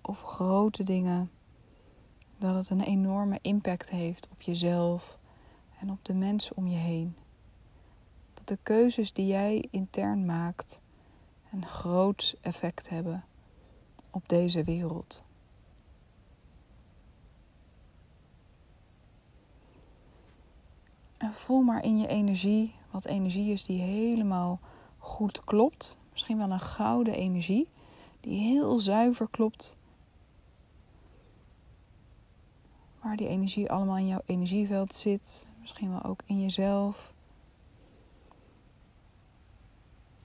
of 0.01 0.21
grote 0.21 0.83
dingen, 0.83 1.31
dat 2.37 2.55
het 2.55 2.69
een 2.69 2.81
enorme 2.81 3.39
impact 3.41 3.89
heeft 3.89 4.29
op 4.31 4.41
jezelf, 4.41 5.17
en 5.79 5.91
op 5.91 6.05
de 6.05 6.13
mensen 6.13 6.57
om 6.57 6.67
je 6.67 6.77
heen. 6.77 7.15
Dat 8.33 8.47
de 8.47 8.57
keuzes 8.63 9.13
die 9.13 9.27
jij 9.27 9.67
intern 9.71 10.25
maakt 10.25 10.79
een 11.51 11.67
groot 11.67 12.37
effect 12.41 12.89
hebben 12.89 13.25
op 14.09 14.29
deze 14.29 14.63
wereld. 14.63 15.23
En 21.19 21.34
voel 21.34 21.62
maar 21.62 21.84
in 21.84 21.99
je 21.99 22.08
energie 22.08 22.75
wat 22.91 23.05
energie 23.05 23.51
is 23.51 23.65
die 23.65 23.82
helemaal 23.82 24.60
goed 24.97 25.43
klopt. 25.43 25.97
Misschien 26.12 26.38
wel 26.38 26.51
een 26.51 26.60
gouden 26.60 27.13
energie 27.13 27.67
die 28.19 28.39
heel 28.39 28.79
zuiver 28.79 29.27
klopt. 29.29 29.75
Waar 33.01 33.15
die 33.15 33.27
energie 33.27 33.71
allemaal 33.71 33.97
in 33.97 34.08
jouw 34.08 34.21
energieveld 34.25 34.93
zit 34.93 35.47
misschien 35.60 35.89
wel 35.89 36.03
ook 36.03 36.21
in 36.25 36.41
jezelf. 36.41 37.13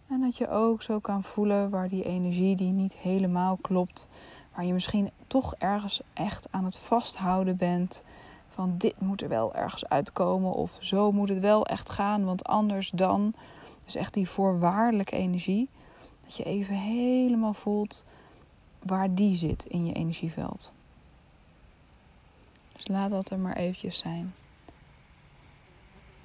En 0.08 0.20
dat 0.20 0.36
je 0.36 0.48
ook 0.48 0.82
zo 0.82 0.98
kan 0.98 1.24
voelen 1.24 1.70
waar 1.70 1.88
die 1.88 2.04
energie 2.04 2.56
die 2.56 2.72
niet 2.72 2.96
helemaal 2.96 3.56
klopt, 3.56 4.08
waar 4.54 4.64
je 4.64 4.72
misschien 4.72 5.10
toch 5.26 5.54
ergens 5.54 6.00
echt 6.12 6.46
aan 6.50 6.64
het 6.64 6.76
vasthouden 6.76 7.56
bent. 7.56 8.02
Van 8.54 8.78
dit 8.78 9.00
moet 9.00 9.22
er 9.22 9.28
wel 9.28 9.54
ergens 9.54 9.88
uitkomen 9.88 10.52
of 10.52 10.76
zo 10.80 11.12
moet 11.12 11.28
het 11.28 11.38
wel 11.38 11.66
echt 11.66 11.90
gaan, 11.90 12.24
want 12.24 12.44
anders 12.44 12.90
dan. 12.90 13.34
Dus 13.84 13.94
echt 13.94 14.14
die 14.14 14.28
voorwaardelijke 14.28 15.16
energie. 15.16 15.68
Dat 16.24 16.36
je 16.36 16.44
even 16.44 16.74
helemaal 16.74 17.54
voelt 17.54 18.04
waar 18.82 19.14
die 19.14 19.36
zit 19.36 19.64
in 19.64 19.86
je 19.86 19.92
energieveld. 19.92 20.72
Dus 22.72 22.88
laat 22.88 23.10
dat 23.10 23.30
er 23.30 23.38
maar 23.38 23.56
eventjes 23.56 23.98
zijn. 23.98 24.34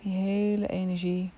Die 0.01 0.13
hele 0.13 0.67
energie. 0.67 1.31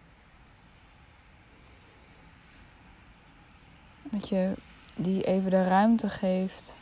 Dat 4.03 4.29
je 4.29 4.53
die 4.95 5.23
even 5.23 5.49
de 5.49 5.63
ruimte 5.63 6.09
geeft. 6.09 6.79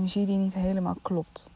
Energie 0.00 0.26
die 0.26 0.36
niet 0.36 0.54
helemaal 0.54 0.96
klopt. 1.02 1.48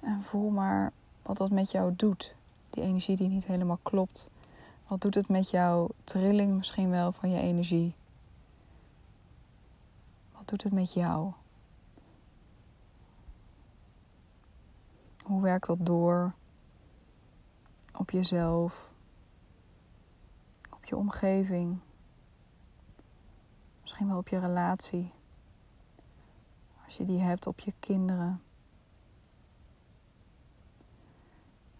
En 0.00 0.22
voel 0.22 0.50
maar 0.50 0.92
wat 1.22 1.36
dat 1.36 1.50
met 1.50 1.70
jou 1.70 1.92
doet. 1.96 2.34
Die 2.70 2.82
energie 2.82 3.16
die 3.16 3.28
niet 3.28 3.44
helemaal 3.44 3.78
klopt. 3.82 4.28
Wat 4.86 5.00
doet 5.00 5.14
het 5.14 5.28
met 5.28 5.50
jouw 5.50 5.88
trilling 6.04 6.56
misschien 6.56 6.90
wel 6.90 7.12
van 7.12 7.30
je 7.30 7.40
energie? 7.40 7.94
Wat 10.32 10.48
doet 10.48 10.62
het 10.62 10.72
met 10.72 10.92
jou? 10.92 11.32
Hoe 15.24 15.42
werkt 15.42 15.66
dat 15.66 15.86
door 15.86 16.32
op 17.98 18.10
jezelf, 18.10 18.90
op 20.70 20.84
je 20.84 20.96
omgeving, 20.96 21.78
misschien 23.92 24.10
wel 24.10 24.20
op 24.20 24.28
je 24.28 24.38
relatie, 24.38 25.12
als 26.84 26.96
je 26.96 27.04
die 27.04 27.20
hebt 27.20 27.46
op 27.46 27.60
je 27.60 27.72
kinderen. 27.80 28.42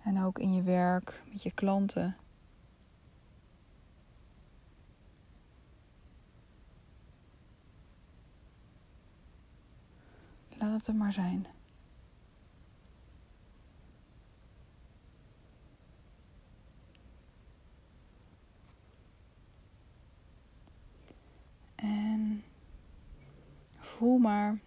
En 0.03 0.22
ook 0.22 0.38
in 0.38 0.53
je 0.53 0.62
werk, 0.62 1.22
met 1.31 1.42
je 1.42 1.53
klanten. 1.53 2.16
Laat 10.59 10.72
het 10.72 10.87
er 10.87 10.94
maar 10.94 11.12
zijn. 11.12 11.46
En 21.83 22.44
voel 24.02 24.18
maar 24.18 24.58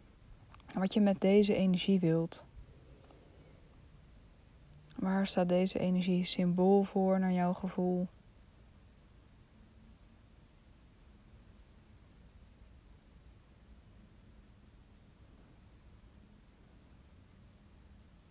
wat 0.73 0.93
je 0.93 1.01
met 1.01 1.21
deze 1.21 1.55
energie 1.55 1.99
wilt. 1.99 2.43
Waar 4.95 5.27
staat 5.27 5.49
deze 5.49 5.79
energie 5.79 6.23
symbool 6.23 6.83
voor 6.83 7.19
naar 7.19 7.31
jouw 7.31 7.53
gevoel? 7.53 8.07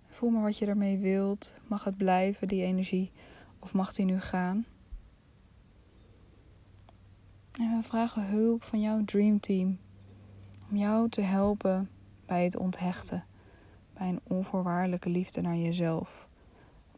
Voel 0.08 0.30
maar 0.30 0.42
wat 0.42 0.58
je 0.58 0.66
ermee 0.66 0.98
wilt. 0.98 1.52
Mag 1.66 1.84
het 1.84 1.96
blijven, 1.96 2.48
die 2.48 2.62
energie, 2.62 3.10
of 3.58 3.72
mag 3.72 3.92
die 3.92 4.04
nu 4.04 4.20
gaan? 4.20 4.66
En 7.60 7.76
we 7.76 7.82
vragen 7.82 8.26
hulp 8.26 8.62
van 8.62 8.80
jouw 8.80 9.04
dreamteam 9.04 9.78
om 10.70 10.77
jou 10.77 11.09
te 11.09 11.20
helpen 11.20 11.90
bij 12.27 12.44
het 12.44 12.57
onthechten, 12.57 13.24
bij 13.92 14.09
een 14.09 14.20
onvoorwaardelijke 14.22 15.09
liefde 15.09 15.40
naar 15.40 15.57
jezelf 15.57 16.29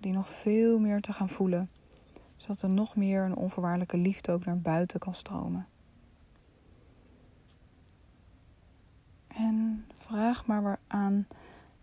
die 0.01 0.13
nog 0.13 0.29
veel 0.29 0.79
meer 0.79 1.01
te 1.01 1.13
gaan 1.13 1.29
voelen, 1.29 1.71
zodat 2.37 2.63
er 2.63 2.71
nog 2.71 2.97
meer 2.97 3.23
een 3.23 3.37
onvoorwaardelijke 3.37 3.97
liefde 3.99 4.33
ook 4.33 4.45
naar 4.45 4.61
buiten 4.61 5.01
kan 5.01 5.15
stromen. 5.15 5.67
En 9.27 9.87
vraag 9.97 10.47
maar 10.47 10.79
aan 10.87 11.27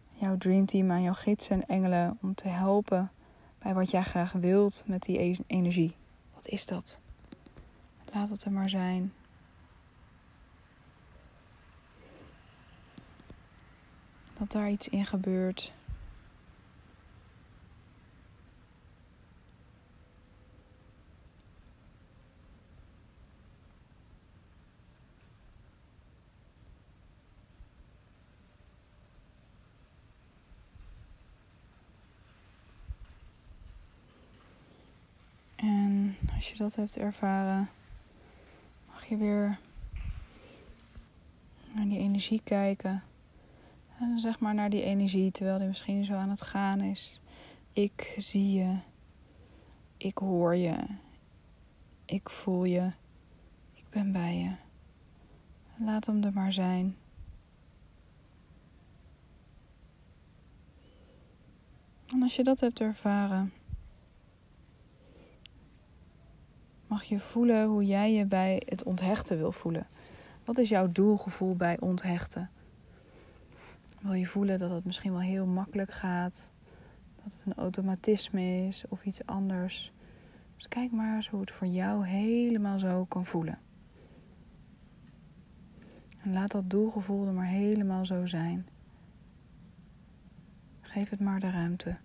jouw 0.10 0.38
dreamteam, 0.38 0.91
aan 0.91 1.02
jouw 1.02 1.13
gidsen 1.13 1.56
en 1.56 1.67
engelen 1.67 2.17
om 2.22 2.36
te 2.36 2.48
helpen 2.48 3.12
bij 3.60 3.74
wat 3.74 3.91
jij 3.91 4.04
graag 4.04 4.32
wilt 4.32 4.84
met 4.86 5.02
die 5.02 5.22
e- 5.22 5.36
energie. 5.48 5.96
Wat 6.34 6.48
is 6.48 6.65
dat? 6.65 7.00
Laat 8.13 8.30
het 8.30 8.43
er 8.43 8.52
maar 8.52 8.69
zijn. 8.69 9.13
Dat 14.43 14.51
daar 14.51 14.69
iets 14.69 14.89
in 14.89 15.06
gebeurt 15.06 15.71
als 36.36 36.49
je 36.49 36.58
dat 36.58 36.75
hebt 36.75 36.97
ervaren, 36.97 37.69
mag 38.91 39.06
je 39.06 39.17
weer 39.17 39.60
naar 41.73 41.86
die 41.86 41.99
energie 41.99 42.41
kijken. 42.43 43.03
En 44.03 44.19
zeg 44.19 44.39
maar 44.39 44.53
naar 44.53 44.69
die 44.69 44.83
energie 44.83 45.31
terwijl 45.31 45.57
die 45.57 45.67
misschien 45.67 46.05
zo 46.05 46.13
aan 46.13 46.29
het 46.29 46.41
gaan 46.41 46.81
is. 46.81 47.21
Ik 47.73 48.13
zie 48.17 48.51
je. 48.51 48.77
Ik 49.97 50.17
hoor 50.17 50.55
je. 50.55 50.75
Ik 52.05 52.29
voel 52.29 52.63
je. 52.63 52.91
Ik 53.73 53.85
ben 53.89 54.11
bij 54.11 54.37
je. 54.37 54.51
Laat 55.85 56.05
hem 56.05 56.23
er 56.23 56.33
maar 56.33 56.53
zijn. 56.53 56.95
En 62.05 62.21
als 62.21 62.35
je 62.35 62.43
dat 62.43 62.59
hebt 62.59 62.79
ervaren, 62.79 63.53
mag 66.87 67.03
je 67.03 67.19
voelen 67.19 67.67
hoe 67.67 67.85
jij 67.85 68.13
je 68.13 68.25
bij 68.25 68.61
het 68.65 68.83
onthechten 68.83 69.37
wil 69.37 69.51
voelen. 69.51 69.87
Wat 70.45 70.57
is 70.57 70.69
jouw 70.69 70.91
doelgevoel 70.91 71.55
bij 71.55 71.79
onthechten? 71.79 72.49
Wil 74.03 74.13
je 74.13 74.25
voelen 74.25 74.59
dat 74.59 74.69
het 74.69 74.85
misschien 74.85 75.11
wel 75.11 75.21
heel 75.21 75.45
makkelijk 75.45 75.91
gaat? 75.91 76.49
Dat 77.23 77.33
het 77.33 77.41
een 77.45 77.63
automatisme 77.63 78.67
is 78.67 78.83
of 78.89 79.05
iets 79.05 79.25
anders? 79.25 79.93
Dus 80.55 80.67
kijk 80.67 80.91
maar 80.91 81.15
eens 81.15 81.29
hoe 81.29 81.39
het 81.39 81.51
voor 81.51 81.67
jou 81.67 82.05
helemaal 82.05 82.79
zo 82.79 83.05
kan 83.05 83.25
voelen. 83.25 83.59
En 86.21 86.33
laat 86.33 86.51
dat 86.51 86.69
doelgevoel 86.69 87.27
er 87.27 87.33
maar 87.33 87.45
helemaal 87.45 88.05
zo 88.05 88.25
zijn. 88.25 88.67
Geef 90.81 91.09
het 91.09 91.19
maar 91.19 91.39
de 91.39 91.51
ruimte. 91.51 91.97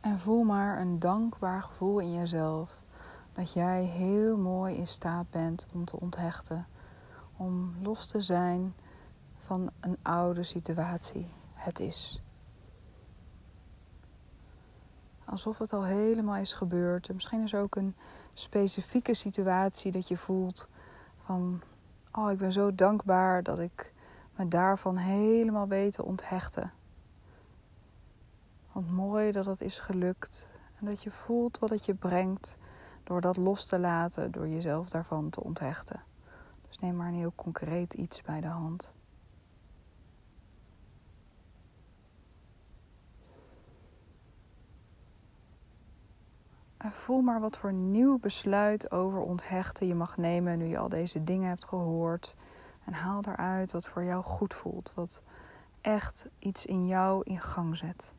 En 0.00 0.18
voel 0.18 0.42
maar 0.42 0.80
een 0.80 0.98
dankbaar 0.98 1.62
gevoel 1.62 1.98
in 1.98 2.12
jezelf 2.12 2.82
dat 3.32 3.52
jij 3.52 3.84
heel 3.84 4.38
mooi 4.38 4.76
in 4.76 4.86
staat 4.86 5.30
bent 5.30 5.66
om 5.72 5.84
te 5.84 6.00
onthechten. 6.00 6.66
Om 7.36 7.74
los 7.82 8.06
te 8.06 8.20
zijn 8.20 8.74
van 9.52 9.70
een 9.80 9.98
oude 10.02 10.42
situatie. 10.42 11.26
Het 11.54 11.80
is. 11.80 12.22
Alsof 15.24 15.58
het 15.58 15.72
al 15.72 15.84
helemaal 15.84 16.36
is 16.36 16.52
gebeurd. 16.52 17.12
misschien 17.12 17.42
is 17.42 17.52
er 17.52 17.60
ook 17.60 17.76
een 17.76 17.94
specifieke 18.32 19.14
situatie 19.14 19.92
dat 19.92 20.08
je 20.08 20.16
voelt 20.16 20.68
van... 21.24 21.60
Oh, 22.12 22.30
ik 22.30 22.38
ben 22.38 22.52
zo 22.52 22.74
dankbaar 22.74 23.42
dat 23.42 23.58
ik 23.58 23.92
me 24.36 24.48
daarvan 24.48 24.96
helemaal 24.96 25.68
weet 25.68 25.92
te 25.92 26.04
onthechten. 26.04 26.72
Want 28.72 28.90
mooi 28.90 29.32
dat 29.32 29.44
het 29.44 29.60
is 29.60 29.78
gelukt. 29.78 30.48
En 30.78 30.86
dat 30.86 31.02
je 31.02 31.10
voelt 31.10 31.58
wat 31.58 31.70
het 31.70 31.84
je 31.84 31.94
brengt 31.94 32.56
door 33.04 33.20
dat 33.20 33.36
los 33.36 33.66
te 33.66 33.78
laten, 33.78 34.30
door 34.32 34.48
jezelf 34.48 34.88
daarvan 34.88 35.30
te 35.30 35.42
onthechten. 35.42 36.02
Dus 36.68 36.78
neem 36.78 36.96
maar 36.96 37.08
een 37.08 37.14
heel 37.14 37.32
concreet 37.34 37.94
iets 37.94 38.22
bij 38.22 38.40
de 38.40 38.46
hand. 38.46 38.92
Voel 46.90 47.20
maar 47.20 47.40
wat 47.40 47.58
voor 47.58 47.72
nieuw 47.72 48.18
besluit 48.18 48.90
over 48.90 49.20
onthechten 49.20 49.86
je 49.86 49.94
mag 49.94 50.16
nemen 50.16 50.58
nu 50.58 50.64
je 50.64 50.78
al 50.78 50.88
deze 50.88 51.24
dingen 51.24 51.48
hebt 51.48 51.64
gehoord. 51.64 52.34
En 52.84 52.92
haal 52.92 53.22
eruit 53.26 53.72
wat 53.72 53.88
voor 53.88 54.04
jou 54.04 54.22
goed 54.22 54.54
voelt, 54.54 54.92
wat 54.94 55.22
echt 55.80 56.26
iets 56.38 56.66
in 56.66 56.86
jou 56.86 57.22
in 57.24 57.40
gang 57.40 57.76
zet. 57.76 58.14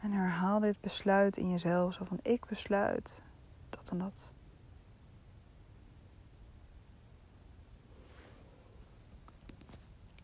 En 0.00 0.12
herhaal 0.12 0.60
dit 0.60 0.80
besluit 0.80 1.36
in 1.36 1.50
jezelf. 1.50 1.94
Zo 1.94 2.04
van 2.04 2.18
ik 2.22 2.46
besluit 2.46 3.22
dat 3.70 3.90
en 3.90 3.98
dat. 3.98 4.34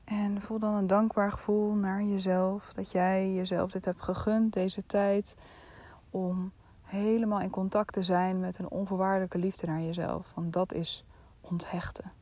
En 0.08 0.42
voel 0.42 0.58
dan 0.58 0.74
een 0.74 0.86
dankbaar 0.86 1.32
gevoel 1.32 1.74
naar 1.74 2.02
jezelf. 2.02 2.72
Dat 2.72 2.90
jij 2.90 3.34
jezelf 3.34 3.70
dit 3.70 3.84
hebt 3.84 4.02
gegund, 4.02 4.52
deze 4.52 4.86
tijd. 4.86 5.36
Om 6.10 6.52
helemaal 6.82 7.40
in 7.40 7.50
contact 7.50 7.92
te 7.92 8.02
zijn 8.02 8.40
met 8.40 8.58
een 8.58 8.70
onvoorwaardelijke 8.70 9.38
liefde 9.38 9.66
naar 9.66 9.80
jezelf. 9.80 10.32
Want 10.34 10.52
dat 10.52 10.72
is 10.72 11.04
onthechten. 11.40 12.12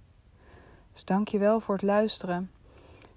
Dus 0.93 1.05
dank 1.05 1.29
je 1.29 1.39
wel 1.39 1.61
voor 1.61 1.75
het 1.75 1.85
luisteren. 1.85 2.51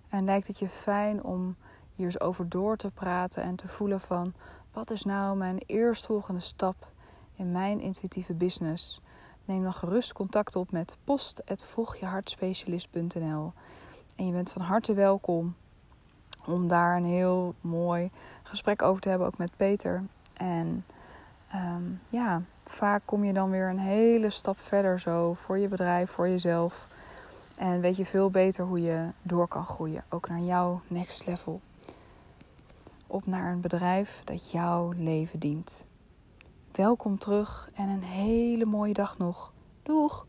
En 0.10 0.26
lijkt 0.26 0.48
het 0.48 0.60
je 0.60 0.70
fijn 0.70 1.24
om 1.24 1.56
hier 1.96 2.06
eens 2.06 2.20
over 2.20 2.50
door 2.50 2.78
te 2.78 2.92
praten 2.92 3.44
en 3.44 3.56
te 3.56 3.68
voelen 3.68 4.02
van 4.02 4.34
wat 4.72 4.92
is 4.92 5.04
nou 5.04 5.38
mijn 5.38 5.64
eerstvolgende 5.66 6.40
stap 6.40 6.92
in 7.36 7.52
mijn 7.52 7.80
intuïtieve 7.80 8.34
business? 8.34 9.02
Neem 9.46 9.64
dan 9.64 9.74
gerust 9.74 10.14
contact 10.14 10.56
op 10.56 10.72
met 10.72 10.98
post.volgjehartspecialist.nl 11.04 13.54
En 14.20 14.26
je 14.26 14.32
bent 14.32 14.52
van 14.52 14.62
harte 14.62 14.94
welkom 14.94 15.56
om 16.46 16.68
daar 16.68 16.98
een 16.98 17.06
heel 17.06 17.54
mooi 17.62 18.12
gesprek 18.44 18.82
over 18.82 19.02
te 19.02 19.10
hebben, 19.10 19.28
ook 19.28 19.38
met 19.38 19.52
Peter. 19.58 20.04
En 20.34 20.86
ehm, 21.52 21.84
ja, 22.10 22.42
vaak 22.66 23.02
kom 23.06 23.24
je 23.24 23.34
dan 23.34 23.50
weer 23.50 23.70
een 23.70 23.80
hele 23.80 24.30
stap 24.30 24.60
verder 24.60 25.00
zo 25.00 25.34
voor 25.34 25.58
je 25.58 25.68
bedrijf, 25.68 26.12
voor 26.12 26.30
jezelf. 26.30 26.88
En 27.56 27.82
weet 27.82 27.96
je 27.96 28.06
veel 28.06 28.30
beter 28.30 28.66
hoe 28.66 28.82
je 28.82 29.10
door 29.22 29.48
kan 29.48 29.66
groeien, 29.66 30.04
ook 30.10 30.30
naar 30.30 30.42
jouw 30.42 30.82
next 30.88 31.26
level. 31.26 31.62
Op 33.08 33.26
naar 33.26 33.52
een 33.52 33.62
bedrijf 33.62 34.22
dat 34.24 34.52
jouw 34.52 34.92
leven 34.92 35.40
dient. 35.40 35.86
Welkom 36.72 37.18
terug 37.18 37.70
en 37.74 37.90
een 37.90 38.04
hele 38.04 38.66
mooie 38.66 38.94
dag 38.94 39.18
nog. 39.18 39.54
Doeg! 39.84 40.28